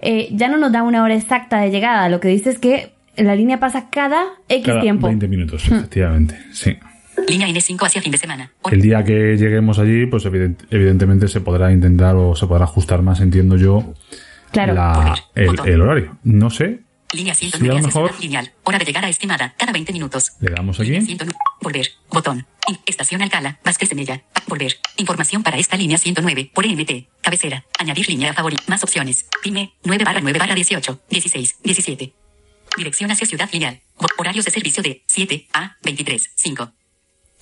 eh, 0.00 0.28
ya 0.32 0.48
no 0.48 0.56
nos 0.58 0.72
da 0.72 0.82
una 0.82 1.02
hora 1.02 1.14
exacta 1.14 1.60
de 1.60 1.70
llegada. 1.70 2.08
Lo 2.08 2.20
que 2.20 2.28
dice 2.28 2.50
es 2.50 2.58
que 2.58 2.92
la 3.16 3.34
línea 3.34 3.58
pasa 3.60 3.88
cada 3.90 4.24
X 4.48 4.64
Cada 4.66 4.80
tiempo. 4.80 5.06
20 5.08 5.28
minutos, 5.28 5.66
efectivamente. 5.66 6.38
Sí. 6.52 6.76
Línea 7.28 7.48
N5 7.48 7.84
hacia 7.84 8.00
fin 8.00 8.12
de 8.12 8.18
semana. 8.18 8.52
El 8.70 8.80
día 8.80 9.02
que 9.02 9.36
lleguemos 9.36 9.78
allí, 9.80 10.06
pues 10.06 10.24
evident- 10.24 10.64
evidentemente 10.70 11.26
se 11.28 11.40
podrá 11.40 11.72
intentar 11.72 12.14
o 12.14 12.36
se 12.36 12.46
podrá 12.46 12.64
ajustar 12.64 13.02
más, 13.02 13.20
entiendo 13.20 13.56
yo, 13.56 13.92
Claro. 14.52 14.74
la- 14.74 15.16
el, 15.34 15.50
el 15.66 15.80
horario. 15.80 16.16
No 16.22 16.48
sé, 16.50 16.80
Línea 17.12 17.34
Sí, 17.34 17.46
a 17.46 17.50
109 17.58 17.80
lo 17.80 17.86
mejor- 17.86 18.20
lineal. 18.20 18.52
Hora 18.64 18.78
de 18.78 18.84
llegada 18.84 19.08
estimada. 19.08 19.54
Cada 19.58 19.72
20 19.72 19.92
minutos. 19.92 20.32
le 20.40 20.50
damos 20.50 20.78
aquí. 20.78 21.00
109. 21.00 21.32
Volver. 21.60 21.88
Botón. 22.10 22.46
Estación 22.86 23.22
Alcala. 23.22 23.58
Vázquez 23.64 23.88
de 23.88 23.94
Mella. 23.96 24.22
Volver. 24.46 24.78
Información 24.98 25.42
para 25.42 25.56
esta 25.58 25.76
línea 25.76 25.96
109. 25.98 26.50
Por 26.54 26.66
EMT. 26.66 27.08
Cabecera. 27.22 27.64
Añadir 27.78 28.08
línea 28.08 28.30
a 28.32 28.34
favorito. 28.34 28.62
Más 28.66 28.82
opciones. 28.84 29.24
Pyme. 29.42 29.72
9 29.84 30.04
barra 30.04 30.20
9 30.20 30.38
barra 30.38 30.54
18. 30.54 31.00
16. 31.08 31.56
17. 31.62 32.14
Dirección 32.76 33.10
hacia 33.10 33.26
Ciudad 33.26 33.48
Lineal. 33.52 33.80
Horarios 34.18 34.44
de 34.44 34.50
servicio 34.50 34.82
de 34.82 35.02
7 35.06 35.48
a 35.54 35.76
23. 35.82 36.30
5. 36.36 36.72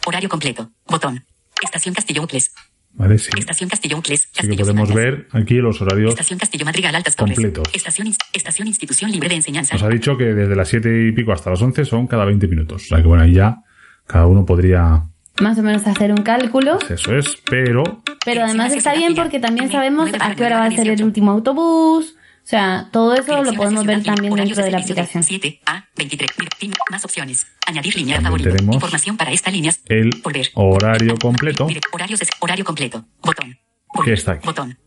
Horario 0.07 0.29
completo. 0.29 0.71
Botón. 0.87 1.27
Estación 1.61 1.95
Castillo 1.95 2.23
Ucles. 2.23 2.53
Vale, 2.97 3.19
sí. 3.19 3.31
Estación 3.39 3.69
Castillo 3.69 3.99
Ucles. 3.99 4.29
Sí 4.33 4.49
que 4.49 4.57
podemos 4.57 4.93
ver 4.93 5.29
aquí 5.33 5.57
los 5.57 5.81
horarios. 5.83 6.11
Estación 6.11 6.39
Castillo 6.39 6.65
Madrigal 6.65 6.95
Altas 6.95 7.15
Torres. 7.15 7.37
completos. 7.37 7.69
Estación, 7.75 8.09
estación 8.33 8.69
Institución 8.69 9.11
Libre 9.11 9.29
de 9.29 9.37
Enseñanza. 9.37 9.75
Nos 9.75 9.83
ha 9.83 9.89
dicho 9.89 10.17
que 10.17 10.25
desde 10.25 10.57
las 10.57 10.69
7 10.69 11.09
y 11.09 11.13
pico 11.13 11.33
hasta 11.33 11.51
las 11.51 11.61
11 11.61 11.85
son 11.85 12.07
cada 12.07 12.25
20 12.25 12.49
minutos. 12.49 12.85
O 12.85 12.87
sea 12.87 13.03
que 13.03 13.09
bueno, 13.09 13.25
ahí 13.25 13.35
ya 13.35 13.59
cada 14.07 14.27
uno 14.27 14.45
podría... 14.47 15.05
Más 15.41 15.59
o 15.59 15.63
menos 15.63 15.87
hacer 15.87 16.11
un 16.11 16.23
cálculo. 16.23 16.79
Eso 16.89 17.15
es, 17.15 17.37
pero 17.51 18.03
Pero 18.25 18.43
además 18.43 18.73
está 18.73 18.95
bien 18.95 19.15
porque 19.15 19.39
también 19.39 19.71
sabemos 19.71 20.11
a 20.19 20.35
qué 20.35 20.45
hora 20.45 20.61
va 20.61 20.65
a 20.65 20.71
ser 20.71 20.89
el 20.89 21.05
último 21.05 21.31
autobús. 21.33 22.16
O 22.47 22.49
sea, 22.49 22.91
todo 22.93 23.13
eso 23.15 23.43
lo 23.43 23.53
podemos 23.55 23.85
ver 23.85 24.05
también 24.05 24.33
dentro 24.37 24.63
de 24.63 24.71
la 24.71 24.79
aplicación. 24.79 25.25
7 25.25 25.61
a 25.67 25.89
23. 25.97 26.31
Fin- 26.57 26.73
Más 26.93 27.05
opciones. 27.05 27.45
Añadir 27.67 27.97
línea 27.97 28.19
tenemos 28.19 28.73
Información 28.73 29.17
para 29.17 29.33
esta 29.33 29.51
línea. 29.51 29.73
el 29.87 30.11
Volver. 30.23 30.51
horario 30.55 31.17
completo. 31.17 31.67
Horarios 31.93 32.21
de- 32.21 32.29
horario 32.39 32.65
completo. 32.65 33.05
Botón. 33.21 33.59
¿Qué 34.05 34.13
está 34.13 34.33
aquí? 34.33 34.47
Botón. 34.47 34.79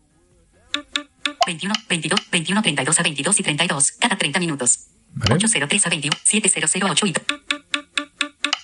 21, 1.46 1.74
22, 1.86 2.20
21, 2.30 2.62
32 2.62 2.98
a 2.98 3.02
22 3.02 3.40
y 3.40 3.42
32. 3.42 3.92
Cada 3.92 4.16
30 4.16 4.38
minutos. 4.40 4.86
Vale. 5.12 5.34
803 5.34 5.86
a 5.86 5.90
21. 5.90 6.16
7008 6.24 7.06
y 7.08 7.12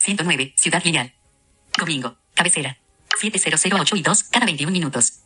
109. 0.04 0.54
Ciudad 0.56 0.82
Lineal. 0.82 1.12
Domingo. 1.78 2.16
Cabecera. 2.34 2.78
7008 3.20 3.94
y 3.96 4.00
2. 4.02 4.22
Cada 4.24 4.46
21 4.46 4.72
minutos. 4.72 5.20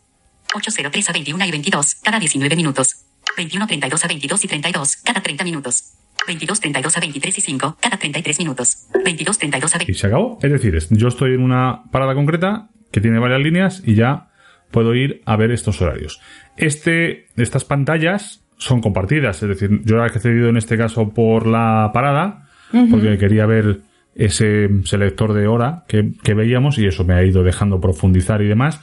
803 0.55 1.09
a 1.09 1.13
21 1.13 1.45
y 1.47 1.51
22. 1.53 1.95
Cada 2.03 2.19
19 2.19 2.57
minutos. 2.57 2.97
21, 3.41 3.67
32 3.67 4.05
a 4.05 4.09
22 4.09 4.45
y 4.45 4.49
32. 4.49 4.97
Cada 4.99 5.23
30 5.23 5.45
minutos. 5.45 5.95
22, 6.27 6.61
32 6.61 6.97
a 6.97 7.01
23 7.01 7.39
y 7.39 7.41
5. 7.41 7.77
Cada 7.81 7.97
33 7.97 8.39
minutos. 8.39 8.87
22, 9.03 9.39
32 9.39 9.75
a 9.75 9.79
20. 9.79 9.93
y 9.93 9.95
se 9.95 10.07
acabó. 10.07 10.39
Es 10.43 10.53
decir, 10.53 10.79
yo 10.91 11.09
estoy 11.09 11.35
en 11.35 11.43
una 11.43 11.85
parada 11.91 12.15
concreta 12.15 12.69
que 12.93 13.01
tiene 13.01 13.19
varias 13.19 13.41
líneas 13.41 13.83
y 13.87 13.95
ya 13.95 14.29
puedo 14.71 14.95
ir 14.95 15.23
a 15.25 15.37
ver 15.37 15.53
estos 15.53 15.81
horarios. 15.81 16.21
Este, 16.59 17.29
estas 17.37 17.65
pantallas 17.65 18.45
son 18.59 18.83
compartidas, 18.83 19.43
es 19.43 19.49
decir, 19.49 19.81
yo 19.85 19.97
he 19.97 20.05
accedido 20.05 20.51
en 20.51 20.59
este 20.59 20.77
caso 20.77 21.15
por 21.15 21.47
la 21.47 21.91
parada 21.95 22.47
porque 22.91 23.17
quería 23.17 23.47
ver 23.47 23.81
ese 24.15 24.69
selector 24.85 25.33
de 25.33 25.47
hora 25.47 25.85
que, 25.89 26.13
que 26.23 26.35
veíamos 26.35 26.79
y 26.79 26.87
eso 26.87 27.05
me 27.05 27.15
ha 27.15 27.25
ido 27.25 27.43
dejando 27.43 27.81
profundizar 27.81 28.43
y 28.43 28.49
demás, 28.49 28.81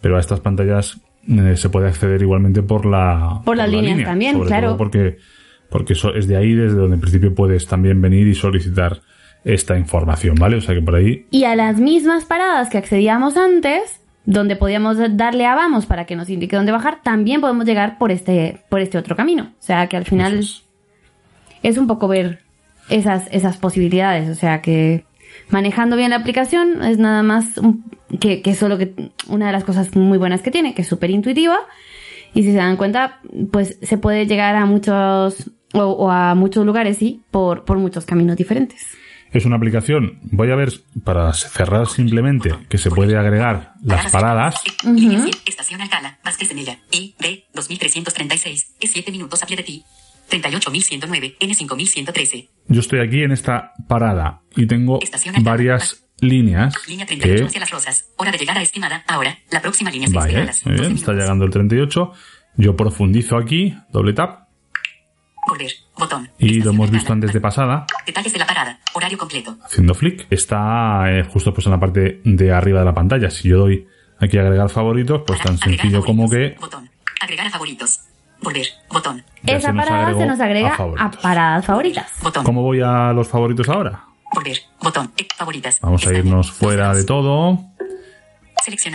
pero 0.00 0.16
a 0.16 0.20
estas 0.20 0.40
pantallas 0.40 1.00
eh, 1.30 1.56
se 1.56 1.68
puede 1.70 1.88
acceder 1.88 2.20
igualmente 2.22 2.62
por 2.62 2.84
la 2.86 3.40
Por 3.44 3.56
las 3.56 3.68
la 3.68 3.76
líneas 3.76 3.96
línea, 3.98 4.06
también, 4.10 4.40
claro. 4.42 4.76
porque 4.76 5.18
porque 5.70 5.92
eso 5.92 6.12
es 6.14 6.26
de 6.26 6.36
ahí 6.36 6.52
desde 6.54 6.76
donde 6.76 6.96
en 6.96 7.00
principio 7.00 7.32
puedes 7.34 7.66
también 7.68 8.00
venir 8.02 8.26
y 8.26 8.34
solicitar 8.34 9.00
esta 9.44 9.78
información, 9.78 10.34
¿vale? 10.34 10.56
O 10.56 10.60
sea 10.60 10.74
que 10.74 10.82
por 10.82 10.96
ahí 10.96 11.26
Y 11.30 11.44
a 11.44 11.54
las 11.54 11.78
mismas 11.78 12.24
paradas 12.24 12.68
que 12.68 12.76
accedíamos 12.78 13.36
antes, 13.36 14.00
donde 14.26 14.56
podíamos 14.56 14.98
darle 15.16 15.46
a 15.46 15.54
vamos 15.54 15.86
para 15.86 16.04
que 16.06 16.16
nos 16.16 16.28
indique 16.28 16.56
dónde 16.56 16.72
bajar, 16.72 17.02
también 17.02 17.40
podemos 17.40 17.64
llegar 17.64 17.96
por 17.98 18.10
este, 18.10 18.62
por 18.68 18.80
este 18.80 18.98
otro 18.98 19.14
camino. 19.16 19.52
O 19.58 19.62
sea 19.62 19.86
que 19.86 19.96
al 19.96 20.04
final 20.04 20.40
es 21.62 21.78
un 21.78 21.86
poco 21.86 22.08
ver 22.08 22.40
esas, 22.88 23.28
esas 23.30 23.56
posibilidades. 23.56 24.28
O 24.28 24.34
sea 24.34 24.60
que 24.62 25.04
manejando 25.50 25.96
bien 25.96 26.10
la 26.10 26.16
aplicación 26.16 26.82
es 26.82 26.98
nada 26.98 27.22
más 27.22 27.56
un- 27.58 27.84
que, 28.18 28.42
que 28.42 28.54
solo 28.54 28.78
que 28.78 28.94
una 29.28 29.46
de 29.46 29.52
las 29.52 29.64
cosas 29.64 29.94
muy 29.94 30.18
buenas 30.18 30.42
que 30.42 30.50
tiene, 30.50 30.74
que 30.74 30.82
es 30.82 30.88
súper 30.88 31.10
intuitiva. 31.10 31.58
Y 32.34 32.42
si 32.42 32.52
se 32.52 32.58
dan 32.58 32.76
cuenta, 32.76 33.20
pues 33.50 33.78
se 33.82 33.98
puede 33.98 34.26
llegar 34.26 34.56
a 34.56 34.64
muchos 34.64 35.50
o, 35.72 35.80
o 35.80 36.10
a 36.10 36.34
muchos 36.34 36.64
lugares, 36.64 36.98
sí, 36.98 37.22
por, 37.30 37.64
por 37.64 37.78
muchos 37.78 38.04
caminos 38.06 38.36
diferentes. 38.36 38.86
es 39.32 39.44
una 39.44 39.56
aplicación, 39.56 40.18
voy 40.22 40.50
a 40.50 40.56
ver 40.56 40.72
para 41.04 41.32
cerrar 41.32 41.86
simplemente 41.86 42.50
que 42.68 42.78
se 42.78 42.90
puede 42.90 43.16
agregar 43.16 43.74
las 43.84 44.10
paradas. 44.10 44.56
Línea 44.84 45.20
7, 45.22 45.38
Estación 45.46 45.80
Alcala, 45.80 46.18
Vázquez 46.24 46.48
de 46.48 46.54
Mella. 46.54 46.78
I, 46.92 47.14
D, 47.20 47.44
2336. 47.54 48.74
Es 48.80 48.90
7 48.92 49.10
minutos 49.12 49.42
a 49.42 49.46
pie 49.46 49.56
de 49.56 49.62
ti. 49.62 49.84
38109. 50.28 51.36
N 51.40 51.54
5113. 51.54 52.48
Yo 52.68 52.80
estoy 52.80 53.00
aquí 53.00 53.22
en 53.22 53.32
esta 53.32 53.72
parada 53.88 54.42
y 54.56 54.66
tengo 54.66 55.00
Alcalá. 55.00 55.38
varias 55.42 56.04
líneas 56.20 56.74
Línea 56.88 57.06
38 57.06 57.42
que 57.42 57.46
hacia 57.46 57.60
las 57.60 57.70
rosas. 57.70 58.10
Hora 58.16 58.30
de 58.30 58.38
llegada 58.38 58.62
estimada. 58.62 59.04
Ahora, 59.06 59.38
la 59.50 59.60
próxima 59.60 59.90
línea 59.90 60.08
las 60.08 60.64
muy 60.66 60.74
12 60.74 60.82
bien, 60.82 60.96
está 60.96 61.12
llegando 61.12 61.44
el 61.44 61.50
38. 61.50 62.12
Yo 62.56 62.76
profundizo 62.76 63.36
aquí, 63.36 63.76
doble 63.92 64.12
tap 64.12 64.50
Volver. 65.46 65.72
Botón. 65.98 66.30
y 66.38 66.60
lo 66.60 66.70
hemos 66.70 66.90
visto 66.90 67.12
antes 67.12 67.32
de 67.32 67.40
pasada. 67.40 67.86
Detalles 68.06 68.32
de 68.32 68.38
la 68.38 68.46
parada. 68.46 68.78
Horario 68.94 69.18
completo. 69.18 69.56
haciendo 69.64 69.94
flick, 69.94 70.26
está 70.30 71.10
eh, 71.10 71.24
justo 71.24 71.52
pues 71.52 71.66
en 71.66 71.72
la 71.72 71.80
parte 71.80 72.20
de 72.24 72.52
arriba 72.52 72.80
de 72.80 72.84
la 72.84 72.94
pantalla. 72.94 73.30
Si 73.30 73.48
yo 73.48 73.58
doy 73.58 73.86
aquí 74.18 74.38
a 74.38 74.42
agregar 74.42 74.68
favoritos, 74.68 75.22
pues 75.26 75.40
tan 75.40 75.58
sencillo 75.58 76.04
como 76.04 76.28
que 76.28 76.56
Botón. 76.60 76.88
Agregar 77.20 77.46
a 77.46 77.50
favoritos. 77.50 78.00
Volver. 78.42 78.66
Botón. 78.90 79.24
Ya 79.42 79.56
Esa 79.56 79.72
parada 79.74 80.14
se 80.14 80.26
nos 80.26 80.40
agrega 80.40 80.74
a 80.74 81.04
a, 81.04 81.10
paradas 81.10 81.66
favoritas. 81.66 82.12
Botón. 82.22 82.44
¿Cómo 82.44 82.62
voy 82.62 82.80
a 82.80 83.12
los 83.12 83.28
favoritos 83.28 83.68
ahora? 83.68 84.04
Volver. 84.32 84.58
Botón. 84.80 85.12
Eh, 85.16 85.26
favoritas. 85.36 85.80
Vamos 85.80 86.06
a 86.06 86.12
irnos 86.14 86.50
fuera 86.50 86.94
de 86.94 87.04
todo. 87.04 87.58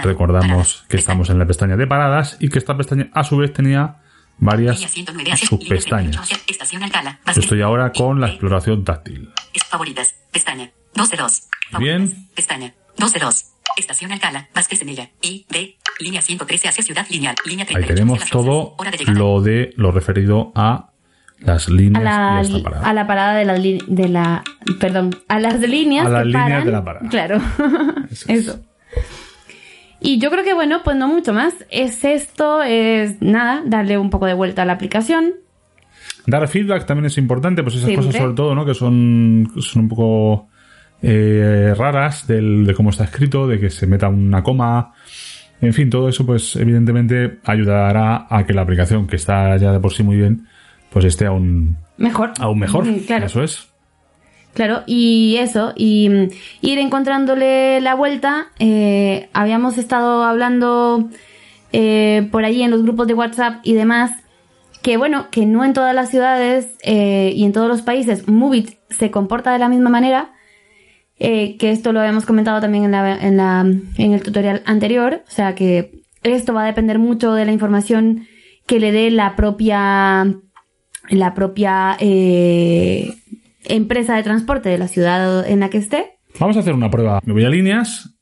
Recordamos 0.04 0.86
que 0.88 0.98
estamos 0.98 1.30
en 1.30 1.40
la 1.40 1.46
pestaña 1.46 1.76
de 1.76 1.88
paradas 1.88 2.38
y 2.40 2.50
que 2.50 2.60
esta 2.60 2.78
pestaña 2.78 3.10
a 3.14 3.24
su 3.24 3.38
vez 3.38 3.52
tenía 3.52 3.98
varias 4.38 4.76
Línea 4.76 4.90
109 4.90 5.32
hacia 5.32 5.58
línea 5.58 5.68
38 5.68 6.26
subpestañas. 6.26 7.38
estoy 7.38 7.62
ahora 7.62 7.92
con 7.92 8.20
la 8.20 8.28
D, 8.28 8.32
exploración 8.32 8.84
táctil. 8.84 9.30
Favoritas. 9.70 10.16
Pestaña. 10.32 10.72
2 10.94 11.10
de 11.10 11.18
2. 11.18 11.42
Bien. 11.80 12.30
Pestaña. 12.36 12.74
2 12.98 13.14
de 13.14 13.20
2. 13.20 13.46
Estación 13.78 14.12
Alcala. 14.12 14.50
Vázquez 14.54 14.80
de 14.80 14.86
Mella. 14.86 15.10
I, 15.22 15.46
D. 15.50 15.78
Línea 16.00 16.22
113 16.22 16.70
hacia 16.70 16.84
Ciudad 16.84 17.06
Lineal. 17.10 17.36
Línea 17.46 17.66
38 17.66 17.92
Ahí 17.92 17.96
tenemos 17.96 18.30
todo 18.30 18.76
lo 19.08 19.42
de 19.42 19.74
lo 19.76 19.92
referido 19.92 20.52
a 20.56 20.92
las 21.40 21.68
A 21.68 21.72
líneas 21.72 22.04
la, 22.04 22.36
de 22.38 22.42
esta 22.42 22.64
parada. 22.64 22.88
a 22.90 22.94
la 22.94 23.08
parada 23.08 23.34
de 23.36 23.46
la, 23.46 23.54
de 23.56 24.10
la. 24.10 24.44
Perdón, 24.80 25.12
a 25.28 25.40
las 25.40 25.60
líneas. 25.60 26.06
A 26.08 26.10
las 26.10 26.22
que 26.22 26.26
líneas 26.28 26.44
paran. 26.50 26.66
de 26.66 26.72
la 26.72 26.84
parada. 26.84 27.10
Claro. 27.10 27.42
Eso 28.10 28.26
Eso. 28.32 28.52
es. 28.54 28.60
Y 30.02 30.20
yo 30.20 30.30
creo 30.30 30.44
que 30.44 30.54
bueno, 30.54 30.82
pues 30.84 30.96
no 30.98 31.08
mucho 31.08 31.34
más. 31.34 31.54
Es 31.72 32.04
esto, 32.04 32.62
es 32.64 33.22
nada, 33.22 33.64
darle 33.66 33.98
un 33.98 34.10
poco 34.10 34.26
de 34.28 34.34
vuelta 34.34 34.62
a 34.62 34.66
la 34.66 34.74
aplicación. 34.74 35.34
Dar 36.28 36.48
feedback 36.48 36.86
también 36.86 37.06
es 37.06 37.18
importante, 37.18 37.64
pues 37.64 37.76
esas 37.76 37.88
Siempre. 37.88 38.08
cosas 38.08 38.22
sobre 38.22 38.36
todo, 38.36 38.56
¿no? 38.56 38.66
Que 38.66 38.74
son, 38.74 39.52
son 39.60 39.84
un 39.84 39.90
poco 39.90 40.48
eh, 41.02 41.74
raras 41.78 42.26
del, 42.28 42.66
de 42.66 42.74
cómo 42.74 42.90
está 42.90 43.04
escrito, 43.06 43.48
de 43.48 43.60
que 43.60 43.70
se 43.70 43.86
meta 43.88 44.08
una 44.10 44.42
coma. 44.44 44.94
En 45.62 45.74
fin, 45.74 45.90
todo 45.90 46.10
eso, 46.10 46.26
pues 46.26 46.56
evidentemente 46.56 47.40
ayudará 47.46 48.28
a 48.30 48.46
que 48.46 48.54
la 48.54 48.62
aplicación, 48.64 49.08
que 49.08 49.16
está 49.16 49.56
ya 49.58 49.72
de 49.72 49.80
por 49.80 49.94
sí 49.94 50.04
muy 50.04 50.18
bien, 50.18 50.48
pues 50.92 51.06
esté 51.06 51.26
aún, 51.26 51.78
Mejor. 51.98 52.34
aún 52.40 52.60
mejor. 52.60 52.86
Mm, 52.86 53.00
Claro. 53.06 53.26
Eso 53.26 53.44
es. 53.44 53.68
Claro, 54.54 54.84
y 54.88 55.36
eso, 55.40 55.74
y 55.76 56.10
ir 56.62 56.80
encontrándole 56.80 57.82
la 57.82 57.94
vuelta. 57.94 58.48
eh, 58.60 59.30
habíamos 59.34 59.78
estado 59.78 60.24
hablando 60.24 61.10
eh, 61.74 62.30
por 62.32 62.46
allí 62.46 62.64
en 62.64 62.72
los 62.72 62.82
grupos 62.84 63.06
de 63.08 63.14
WhatsApp 63.16 63.56
y 63.64 63.74
demás, 63.74 64.12
que 64.82 64.96
bueno, 64.96 65.28
que 65.30 65.46
no 65.46 65.66
en 65.66 65.74
todas 65.74 65.94
las 65.94 66.10
ciudades 66.10 66.70
eh, 66.84 67.34
y 67.36 67.44
en 67.44 67.52
todos 67.52 67.68
los 67.68 67.82
países 67.82 68.30
Movit 68.30 68.76
se 68.90 69.12
comporta 69.12 69.52
de 69.52 69.60
la 69.60 69.68
misma 69.68 69.90
manera. 69.90 70.32
que 71.20 71.58
esto 71.60 71.92
lo 71.92 72.00
habíamos 72.00 72.26
comentado 72.26 72.62
también 72.62 72.86
en, 72.86 72.92
la, 72.92 73.16
en, 73.18 73.36
la, 73.38 73.60
en 73.62 74.14
el 74.14 74.22
tutorial 74.24 74.62
anterior. 74.66 75.22
O 75.28 75.32
sea 75.32 75.54
que 75.56 76.02
esto 76.24 76.54
va 76.54 76.64
a 76.64 76.68
depender 76.68 76.98
mucho 77.00 77.34
de 77.34 77.46
la 77.46 77.52
información 77.52 78.26
que 78.68 78.80
le 78.80 78.92
dé 78.94 79.12
la 79.12 79.36
propia 79.36 80.34
la 81.10 81.34
propia 81.34 81.98
eh, 82.00 83.14
empresa 83.64 84.16
de 84.16 84.24
transporte 84.24 84.70
de 84.70 84.78
la 84.78 84.88
ciudad 84.88 85.48
en 85.48 85.60
la 85.60 85.70
que 85.70 85.78
esté. 85.78 86.18
Vamos 86.40 86.58
a 86.58 86.60
hacer 86.60 86.74
una 86.74 86.90
prueba. 86.90 87.22
Me 87.26 87.34
voy 87.34 87.46
a 87.46 87.50
líneas 87.50 88.16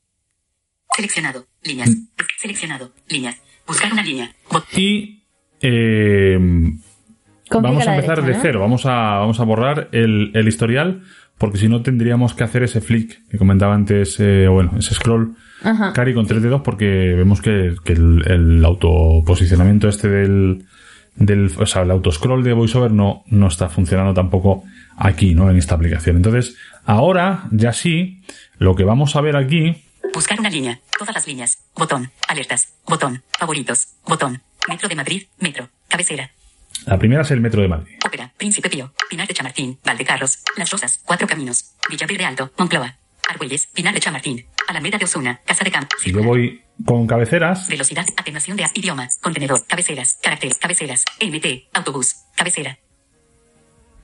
Seleccionado. 0.94 1.46
Líneas. 1.62 1.90
Seleccionado. 2.38 2.92
Líneas. 3.08 3.36
Buscar 3.66 3.92
una 3.92 4.02
línea. 4.02 4.30
Y 4.76 5.24
eh, 5.60 6.38
vamos 7.50 7.86
a 7.86 7.96
empezar 7.96 8.16
derecha, 8.16 8.22
de 8.22 8.32
¿no? 8.32 8.42
cero. 8.42 8.60
Vamos 8.60 8.86
a, 8.86 9.18
vamos 9.18 9.40
a 9.40 9.44
borrar 9.44 9.88
el, 9.92 10.30
el 10.34 10.46
historial, 10.46 11.02
porque 11.38 11.58
si 11.58 11.68
no 11.68 11.82
tendríamos 11.82 12.34
que 12.34 12.44
hacer 12.44 12.62
ese 12.62 12.80
flick 12.80 13.26
que 13.28 13.38
comentaba 13.38 13.74
antes, 13.74 14.20
eh, 14.20 14.46
bueno, 14.46 14.72
ese 14.78 14.94
scroll, 14.94 15.34
Ajá. 15.62 15.92
Cari, 15.94 16.14
con 16.14 16.26
tres 16.26 16.42
dedos, 16.42 16.60
porque 16.62 17.14
vemos 17.16 17.40
que, 17.40 17.74
que 17.84 17.94
el, 17.94 18.22
el 18.30 18.64
autoposicionamiento 18.64 19.88
este 19.88 20.08
del, 20.08 20.66
del, 21.16 21.52
o 21.58 21.66
sea, 21.66 21.82
el 21.82 21.90
autoscroll 21.90 22.42
de 22.42 22.52
VoiceOver 22.52 22.92
no, 22.92 23.24
no 23.26 23.48
está 23.48 23.68
funcionando 23.68 24.14
tampoco 24.14 24.64
aquí, 24.96 25.34
¿no? 25.34 25.50
En 25.50 25.56
esta 25.56 25.74
aplicación. 25.74 26.16
Entonces, 26.16 26.56
ahora, 26.84 27.44
ya 27.50 27.72
sí, 27.72 28.22
lo 28.58 28.74
que 28.74 28.84
vamos 28.84 29.16
a 29.16 29.20
ver 29.20 29.36
aquí, 29.36 29.84
Buscar 30.14 30.38
una 30.38 30.48
línea. 30.48 30.80
Todas 30.96 31.14
las 31.14 31.26
líneas. 31.26 31.58
Botón. 31.74 32.10
Alertas. 32.28 32.74
Botón. 32.86 33.24
Favoritos. 33.36 33.88
Botón. 34.06 34.42
Metro 34.68 34.88
de 34.88 34.94
Madrid. 34.94 35.26
Metro. 35.40 35.68
Cabecera. 35.88 36.30
la 36.86 36.98
primera 36.98 37.22
es 37.22 37.30
el 37.32 37.40
metro 37.40 37.62
de 37.62 37.68
Madrid. 37.68 37.96
Ópera. 38.06 38.32
Príncipe 38.36 38.70
Pío. 38.70 38.92
Pinar 39.10 39.26
de 39.26 39.34
Chamartín. 39.34 39.78
Valdecarros. 39.84 40.38
Las 40.56 40.70
Rosas. 40.70 41.00
Cuatro 41.04 41.26
Caminos. 41.26 41.74
Villaverde 41.88 42.24
Alto. 42.24 42.52
Moncloa. 42.56 42.96
Argüelles. 43.28 43.66
Pinar 43.68 43.94
de 43.94 44.00
Chamartín. 44.00 44.46
Alameda 44.68 44.98
de 44.98 45.04
Osuna. 45.04 45.40
Casa 45.44 45.64
de 45.64 45.70
Campo. 45.70 45.96
Si 46.02 46.12
yo 46.12 46.22
voy 46.22 46.62
con 46.84 47.06
cabeceras, 47.06 47.68
Velocidad. 47.68 48.06
Atenuación 48.16 48.56
de 48.56 48.66
idioma. 48.74 49.08
Contenedor. 49.22 49.66
Cabeceras. 49.66 50.18
Caracteres. 50.22 50.58
Cabeceras. 50.58 51.04
MT. 51.20 51.68
Autobús. 51.74 52.16
Cabecera. 52.36 52.78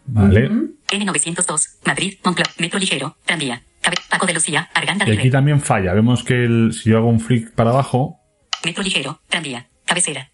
¿vale? 0.07 0.51
N902. 0.89 1.79
Madrid. 1.87 2.19
Moncloa. 2.25 2.49
Metro 2.59 2.79
ligero. 2.79 3.17
Tranvía. 3.25 3.63
Cabe 3.81 3.97
Paco 4.09 4.27
de 4.27 4.35
Lucía. 4.35 4.69
Arganda 4.75 5.05
Y 5.05 5.11
del 5.11 5.19
aquí 5.19 5.25
Rey. 5.25 5.31
también 5.31 5.61
falla. 5.61 5.95
Vemos 5.95 6.23
que 6.25 6.35
el- 6.45 6.73
si 6.73 6.91
yo 6.91 6.99
hago 6.99 7.09
un 7.09 7.21
flick 7.21 7.53
para 7.53 7.71
abajo, 7.71 8.17
Metro 8.65 8.83
ligero. 8.83 9.21
Tranvía. 9.29 9.69
Cabecera. 9.87 10.31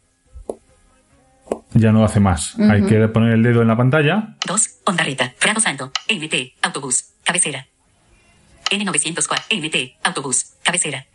ya 1.74 1.92
no 1.92 2.04
hace 2.04 2.20
más. 2.20 2.58
Hay 2.58 2.84
que 2.86 3.06
poner 3.08 3.34
el 3.34 3.42
dedo 3.42 3.60
en 3.62 3.68
la 3.68 3.76
pantalla 3.76 4.36
2. 4.46 4.80
Ondarreta. 4.86 5.32
Prado 5.38 5.60
Santo. 5.60 5.92
MT. 6.08 6.54
Autobús. 6.62 7.12
Cabecera. 7.22 7.66
N904. 8.70 9.42
MT. 9.50 9.98
Autobús. 10.04 10.54
Cabecera. 10.62 11.06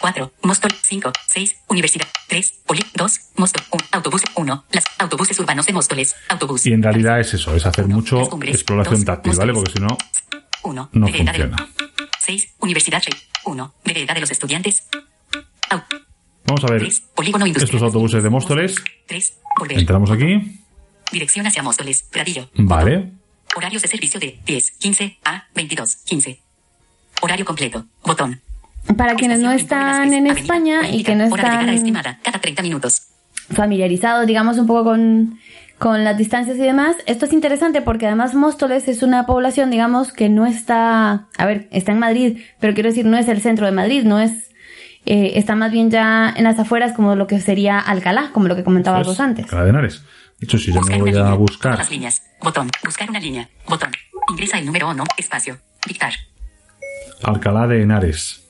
4. 0.00 0.32
Móstol. 0.42 0.72
5. 0.82 1.12
6. 1.28 1.56
Universidad. 1.68 2.06
3. 2.28 2.52
Poli. 2.66 2.84
2. 2.94 3.20
Móstol. 3.36 3.62
1. 3.70 3.84
Autobús. 3.92 4.22
1. 4.34 4.64
Las 4.72 4.84
autobuses 4.98 5.38
urbanos 5.40 5.66
de 5.66 5.72
Móstoles. 5.72 6.14
Autobús. 6.28 6.66
y 6.66 6.72
en 6.72 6.82
realidad 6.82 7.20
es 7.20 7.34
eso, 7.34 7.54
es 7.54 7.64
hacer 7.66 7.86
mucho 7.86 8.22
exploración 8.44 8.96
Dos, 8.96 9.04
táctil, 9.04 9.34
¿vale? 9.36 9.52
Porque 9.52 9.72
si 9.72 9.78
no, 9.80 9.96
1. 10.62 10.90
no 10.92 11.06
Vereda 11.06 11.32
de 11.32 11.38
funciona. 11.38 11.68
6. 12.20 12.54
Universidad 12.60 13.02
Rey. 13.04 13.18
1. 13.44 13.74
Vereda 13.84 14.14
de 14.14 14.20
los 14.20 14.30
estudiantes. 14.30 14.88
Au. 15.70 15.82
Vamos 16.46 16.64
a 16.64 16.66
ver 16.72 16.80
3. 16.80 17.00
Polígono 17.14 17.46
industrial. 17.46 17.74
estos 17.76 17.82
autobuses 17.82 18.22
de 18.22 18.30
Móstoles. 18.30 18.74
3. 19.06 19.38
Volver. 19.58 19.78
Entramos 19.78 20.10
aquí, 20.10 20.60
Dirección 21.12 21.46
hacia 21.46 21.62
Móstoles. 21.62 22.02
Pradillo. 22.02 22.50
vale. 22.54 23.12
Horarios 23.56 23.82
de 23.82 23.88
servicio 23.88 24.18
de 24.18 24.40
10, 24.46 24.70
15 24.72 25.18
a 25.24 25.46
22, 25.54 25.96
15. 26.06 26.40
Horario 27.22 27.44
completo. 27.44 27.86
Botón. 28.04 28.40
Para 28.96 29.14
quienes 29.14 29.40
no 29.40 29.50
están 29.50 30.12
en 30.12 30.26
España 30.26 30.88
y 30.90 31.04
que 31.04 31.14
no 31.14 31.24
Hora 31.26 31.42
de 31.42 31.48
llegada 31.48 31.60
están 31.62 31.74
estimada, 31.74 32.18
cada 32.22 32.38
30 32.38 32.62
minutos. 32.62 33.02
familiarizados, 33.54 34.26
digamos, 34.26 34.58
un 34.58 34.66
poco 34.66 34.84
con, 34.84 35.38
con 35.78 36.04
las 36.04 36.18
distancias 36.18 36.58
y 36.58 36.60
demás, 36.60 36.96
esto 37.06 37.24
es 37.24 37.32
interesante 37.32 37.80
porque 37.80 38.06
además 38.06 38.34
Móstoles 38.34 38.86
es 38.88 39.02
una 39.02 39.24
población, 39.24 39.70
digamos, 39.70 40.12
que 40.12 40.28
no 40.28 40.44
está, 40.44 41.28
a 41.38 41.46
ver, 41.46 41.66
está 41.70 41.92
en 41.92 41.98
Madrid, 41.98 42.38
pero 42.60 42.74
quiero 42.74 42.90
decir, 42.90 43.06
no 43.06 43.16
es 43.16 43.26
el 43.28 43.40
centro 43.40 43.64
de 43.64 43.72
Madrid, 43.72 44.04
no 44.04 44.20
es, 44.20 44.50
eh, 45.06 45.32
está 45.36 45.56
más 45.56 45.72
bien 45.72 45.90
ya 45.90 46.32
en 46.36 46.44
las 46.44 46.58
afueras 46.58 46.92
como 46.92 47.16
lo 47.16 47.26
que 47.26 47.40
sería 47.40 47.78
Alcalá, 47.78 48.30
como 48.32 48.48
lo 48.48 48.56
que 48.56 48.64
comentabas 48.64 49.06
vos 49.06 49.18
antes. 49.18 49.44
Alcalá 49.44 49.64
de 49.64 49.70
Henares. 49.70 50.02
De 50.40 50.44
hecho, 50.46 50.58
si 50.58 50.74
yo 50.74 50.80
me 50.82 50.98
voy 50.98 51.10
a 51.10 51.12
línea. 51.12 51.34
buscar 51.34 51.78
las 51.78 51.90
líneas. 51.90 52.22
Botón. 52.42 52.68
Buscar 52.84 53.08
una 53.08 53.20
línea. 53.20 53.48
Botón. 53.66 53.90
Ingresa 54.30 54.58
el 54.58 54.66
número 54.66 54.88
o 54.88 54.94
no. 54.94 55.04
Espacio. 55.16 55.58
Dictar. 55.86 56.12
Alcalá 57.22 57.66
de 57.66 57.82
Henares. 57.82 58.42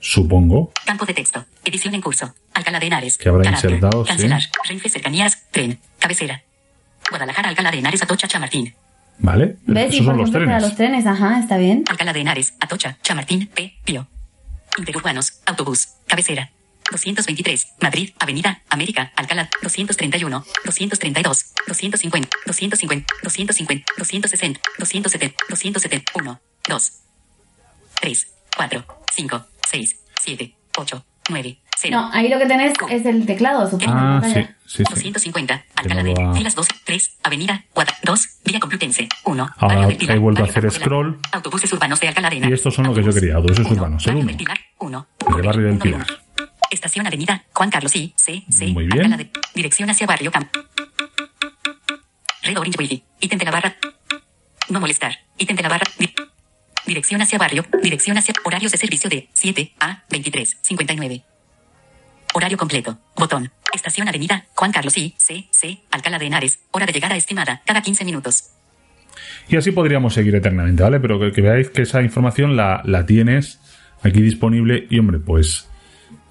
Supongo. 0.00 0.72
Campo 0.86 1.04
de 1.04 1.14
texto. 1.14 1.44
Edición 1.64 1.94
en 1.94 2.00
curso. 2.00 2.34
Alcalá 2.54 2.80
de 2.80 2.86
Henares. 2.86 3.18
Que 3.18 3.28
habrá 3.28 3.44
Carácter. 3.44 3.70
insertado, 3.72 4.04
sí. 4.04 4.08
Cancelar. 4.08 4.42
Renfe 4.68 4.88
Cercanías. 4.88 5.50
Tren. 5.50 5.78
Cabecera. 5.98 6.42
Guadalajara, 7.08 7.48
Alcalá 7.50 7.70
de 7.70 7.78
Henares, 7.78 8.02
Atocha, 8.02 8.28
Chamartín. 8.28 8.74
¿Vale? 9.18 9.56
¿Ves? 9.66 9.92
Y 9.92 9.96
Esos 9.96 10.06
por 10.06 10.14
son 10.14 10.16
los 10.18 10.28
ejemplo, 10.30 10.32
para 10.32 10.58
trenes. 10.58 10.62
los 10.62 10.76
trenes, 10.76 11.06
ajá, 11.06 11.38
está 11.40 11.56
bien. 11.58 11.84
Alcalá 11.88 12.12
de 12.12 12.20
Henares, 12.20 12.54
Atocha, 12.60 12.96
Chamartín, 13.02 13.46
P. 13.48 13.78
Pío. 13.84 14.06
Interurbanos, 14.78 15.40
autobús, 15.44 15.88
cabecera. 16.06 16.50
223, 16.90 17.74
Madrid, 17.80 18.10
Avenida, 18.18 18.62
América, 18.68 19.12
Alcalá, 19.16 19.48
231, 19.62 20.44
232, 20.64 21.54
250, 21.66 22.28
250, 22.46 23.06
250, 23.22 23.92
260, 23.96 24.60
270, 24.78 25.36
270, 25.48 26.12
1, 26.14 26.40
2, 26.68 26.92
3, 28.00 28.26
4, 28.56 28.84
5, 29.14 29.46
6, 29.70 29.96
7, 30.22 30.54
8, 30.76 31.04
9, 31.30 31.58
0. 31.76 31.96
No, 31.96 32.10
ahí 32.12 32.28
lo 32.28 32.38
que 32.38 32.46
tenés 32.46 32.72
es 32.90 33.06
el 33.06 33.24
teclado, 33.24 33.68
supongo. 33.70 33.92
Ah, 33.94 34.20
sí, 34.24 34.46
sí, 34.66 34.76
sí. 34.78 34.82
250, 34.84 35.64
Alcalá 35.76 36.02
de 36.02 36.14
Filas 36.34 36.54
2, 36.54 36.68
3, 36.84 37.18
Avenida, 37.22 37.64
Guada, 37.74 37.94
2, 38.02 38.28
Vía 38.44 38.60
Complutense, 38.60 39.08
1. 39.24 39.42
Ahora 39.42 39.74
Barrio 39.74 39.88
del 39.88 39.96
Pilar, 39.96 40.16
he 40.16 40.18
vuelto 40.18 40.42
a 40.42 40.46
Barrio 40.46 40.68
hacer 40.68 40.80
scroll. 40.80 41.18
Autobuses 41.32 41.72
urbanos 41.72 42.00
de 42.00 42.08
Alcalá 42.08 42.30
de 42.30 42.36
Y 42.48 42.52
estos 42.52 42.74
son 42.74 42.86
lo 42.86 42.94
que 42.94 43.02
yo 43.02 43.12
quería, 43.12 43.36
autobuses 43.36 43.64
Uno, 43.66 43.76
urbanos, 43.76 44.06
el 44.06 44.14
Barrio 44.14 44.20
uno. 44.22 44.28
del 44.28 44.36
Pilar, 44.36 44.58
1. 44.78 45.06
El 45.28 45.36
de 45.36 45.42
Barrio 45.42 45.66
del 45.68 45.78
Pilar. 45.78 46.06
Estación 46.70 47.06
Avenida 47.06 47.44
Juan 47.52 47.70
Carlos 47.70 47.94
I, 47.96 48.12
C, 48.16 48.44
C. 48.48 48.66
Muy 48.68 48.86
bien. 48.86 49.16
De- 49.16 49.30
dirección 49.54 49.90
hacia 49.90 50.06
Barrio 50.06 50.30
Camp. 50.30 50.48
Red 52.42 52.58
Orange 52.58 52.78
Wi-Fi. 52.78 53.04
Ítem 53.20 53.38
de 53.38 53.44
la 53.44 53.50
barra. 53.50 53.76
No 54.68 54.80
molestar. 54.80 55.12
Ítem 55.38 55.56
de 55.56 55.62
la 55.62 55.68
barra. 55.68 55.86
Di- 55.98 56.14
dirección 56.86 57.20
hacia 57.22 57.38
Barrio. 57.38 57.64
Dirección 57.82 58.16
hacia 58.18 58.34
horarios 58.44 58.72
de 58.72 58.78
servicio 58.78 59.10
de 59.10 59.28
7 59.32 59.72
a 59.80 60.04
23, 60.10 60.56
59. 60.62 61.22
Horario 62.34 62.56
completo. 62.58 62.98
Botón. 63.16 63.52
Estación 63.74 64.08
Avenida 64.08 64.46
Juan 64.54 64.72
Carlos 64.72 64.96
I, 64.96 65.14
C, 65.18 65.46
C. 65.50 65.80
Alcalá 65.90 66.18
de 66.18 66.26
Henares. 66.26 66.60
Hora 66.70 66.86
de 66.86 66.92
llegada 66.92 67.16
estimada. 67.16 67.62
Cada 67.66 67.82
15 67.82 68.04
minutos. 68.04 68.50
Y 69.48 69.56
así 69.56 69.72
podríamos 69.72 70.14
seguir 70.14 70.34
eternamente, 70.36 70.82
¿vale? 70.82 71.00
Pero 71.00 71.18
que, 71.18 71.32
que 71.32 71.40
veáis 71.42 71.70
que 71.70 71.82
esa 71.82 72.00
información 72.02 72.56
la, 72.56 72.80
la 72.84 73.04
tienes 73.06 73.60
aquí 74.02 74.22
disponible 74.22 74.86
y, 74.88 74.98
hombre, 74.98 75.18
pues, 75.18 75.68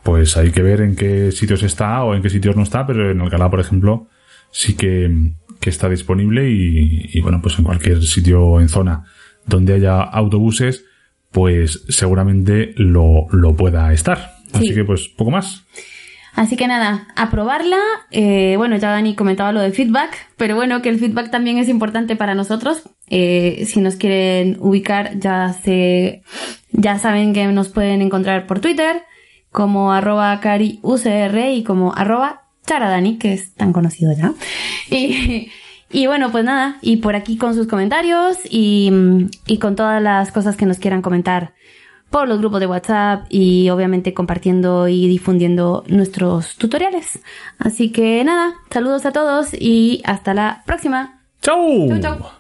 pues 0.04 0.38
hay 0.38 0.52
que 0.52 0.62
ver 0.62 0.82
en 0.82 0.96
qué 0.96 1.32
sitios 1.32 1.64
está 1.64 2.04
o 2.04 2.16
en 2.16 2.22
qué 2.22 2.30
sitios 2.30 2.56
no 2.56 2.64
está, 2.64 2.86
pero 2.88 3.12
en 3.12 3.22
Alcalá, 3.22 3.50
por 3.50 3.60
ejemplo, 3.60 4.08
sí 4.52 4.76
que, 4.76 5.10
que 5.60 5.70
está 5.70 5.90
disponible 5.90 6.50
y, 6.50 7.10
y, 7.14 7.22
bueno, 7.22 7.42
pues 7.42 7.58
en 7.60 7.66
cualquier 7.66 8.02
sitio 8.04 8.60
en 8.60 8.70
zona 8.70 9.04
donde 9.46 9.74
haya 9.74 10.02
autobuses, 10.02 10.86
pues 11.32 11.84
seguramente 11.90 12.74
lo, 12.76 13.28
lo 13.32 13.56
pueda 13.56 13.92
estar. 13.94 14.32
Así 14.54 14.70
Sí. 14.70 14.74
que, 14.76 14.84
pues, 14.84 15.08
poco 15.10 15.32
más. 15.32 15.64
Así 16.36 16.56
que 16.56 16.68
nada, 16.68 17.08
a 17.16 17.30
probarla. 17.30 17.78
Eh, 18.12 18.56
bueno, 18.58 18.78
ya 18.78 18.92
Dani 18.92 19.16
comentaba 19.16 19.52
lo 19.52 19.60
de 19.62 19.72
feedback, 19.72 20.16
pero 20.38 20.56
bueno, 20.56 20.82
que 20.82 20.90
el 20.90 21.00
feedback 21.00 21.32
también 21.32 21.58
es 21.58 21.68
importante 21.68 22.16
para 22.16 22.34
nosotros. 22.36 22.84
Eh, 23.10 23.64
si 23.68 23.82
nos 23.82 23.96
quieren 23.96 24.58
ubicar, 24.60 25.20
ya 25.20 25.54
se, 25.64 26.22
ya 26.72 26.98
saben 27.00 27.34
que 27.34 27.46
nos 27.48 27.70
pueden 27.70 28.02
encontrar 28.02 28.48
por 28.48 28.60
Twitter 28.60 29.02
como 29.52 29.92
arroba 29.92 30.40
cariucr 30.40 31.38
y 31.52 31.64
como 31.64 31.94
arroba 31.96 32.44
charadani, 32.66 33.18
que 33.18 33.34
es 33.34 33.54
tan 33.54 33.74
conocido 33.74 34.14
ya. 34.14 34.34
Y, 34.92 35.52
y 35.92 36.08
bueno, 36.08 36.32
pues 36.32 36.44
nada, 36.44 36.78
y 36.82 36.98
por 36.98 37.16
aquí 37.16 37.38
con 37.38 37.54
sus 37.54 37.68
comentarios 37.68 38.38
y, 38.50 38.92
y 39.46 39.58
con 39.58 39.76
todas 39.76 40.02
las 40.02 40.32
cosas 40.32 40.56
que 40.56 40.66
nos 40.66 40.80
quieran 40.80 41.02
comentar 41.02 41.54
por 42.10 42.28
los 42.28 42.40
grupos 42.40 42.60
de 42.60 42.68
WhatsApp 42.68 43.26
y 43.30 43.70
obviamente 43.70 44.14
compartiendo 44.14 44.88
y 44.88 45.08
difundiendo 45.08 45.84
nuestros 45.88 46.56
tutoriales. 46.56 47.20
Así 47.58 47.92
que 47.92 48.24
nada, 48.24 48.56
saludos 48.72 49.06
a 49.06 49.12
todos 49.12 49.54
y 49.54 50.02
hasta 50.06 50.34
la 50.34 50.64
próxima. 50.66 51.22
¡Chao! 51.42 51.88
Chau, 51.88 52.00
chau. 52.02 52.39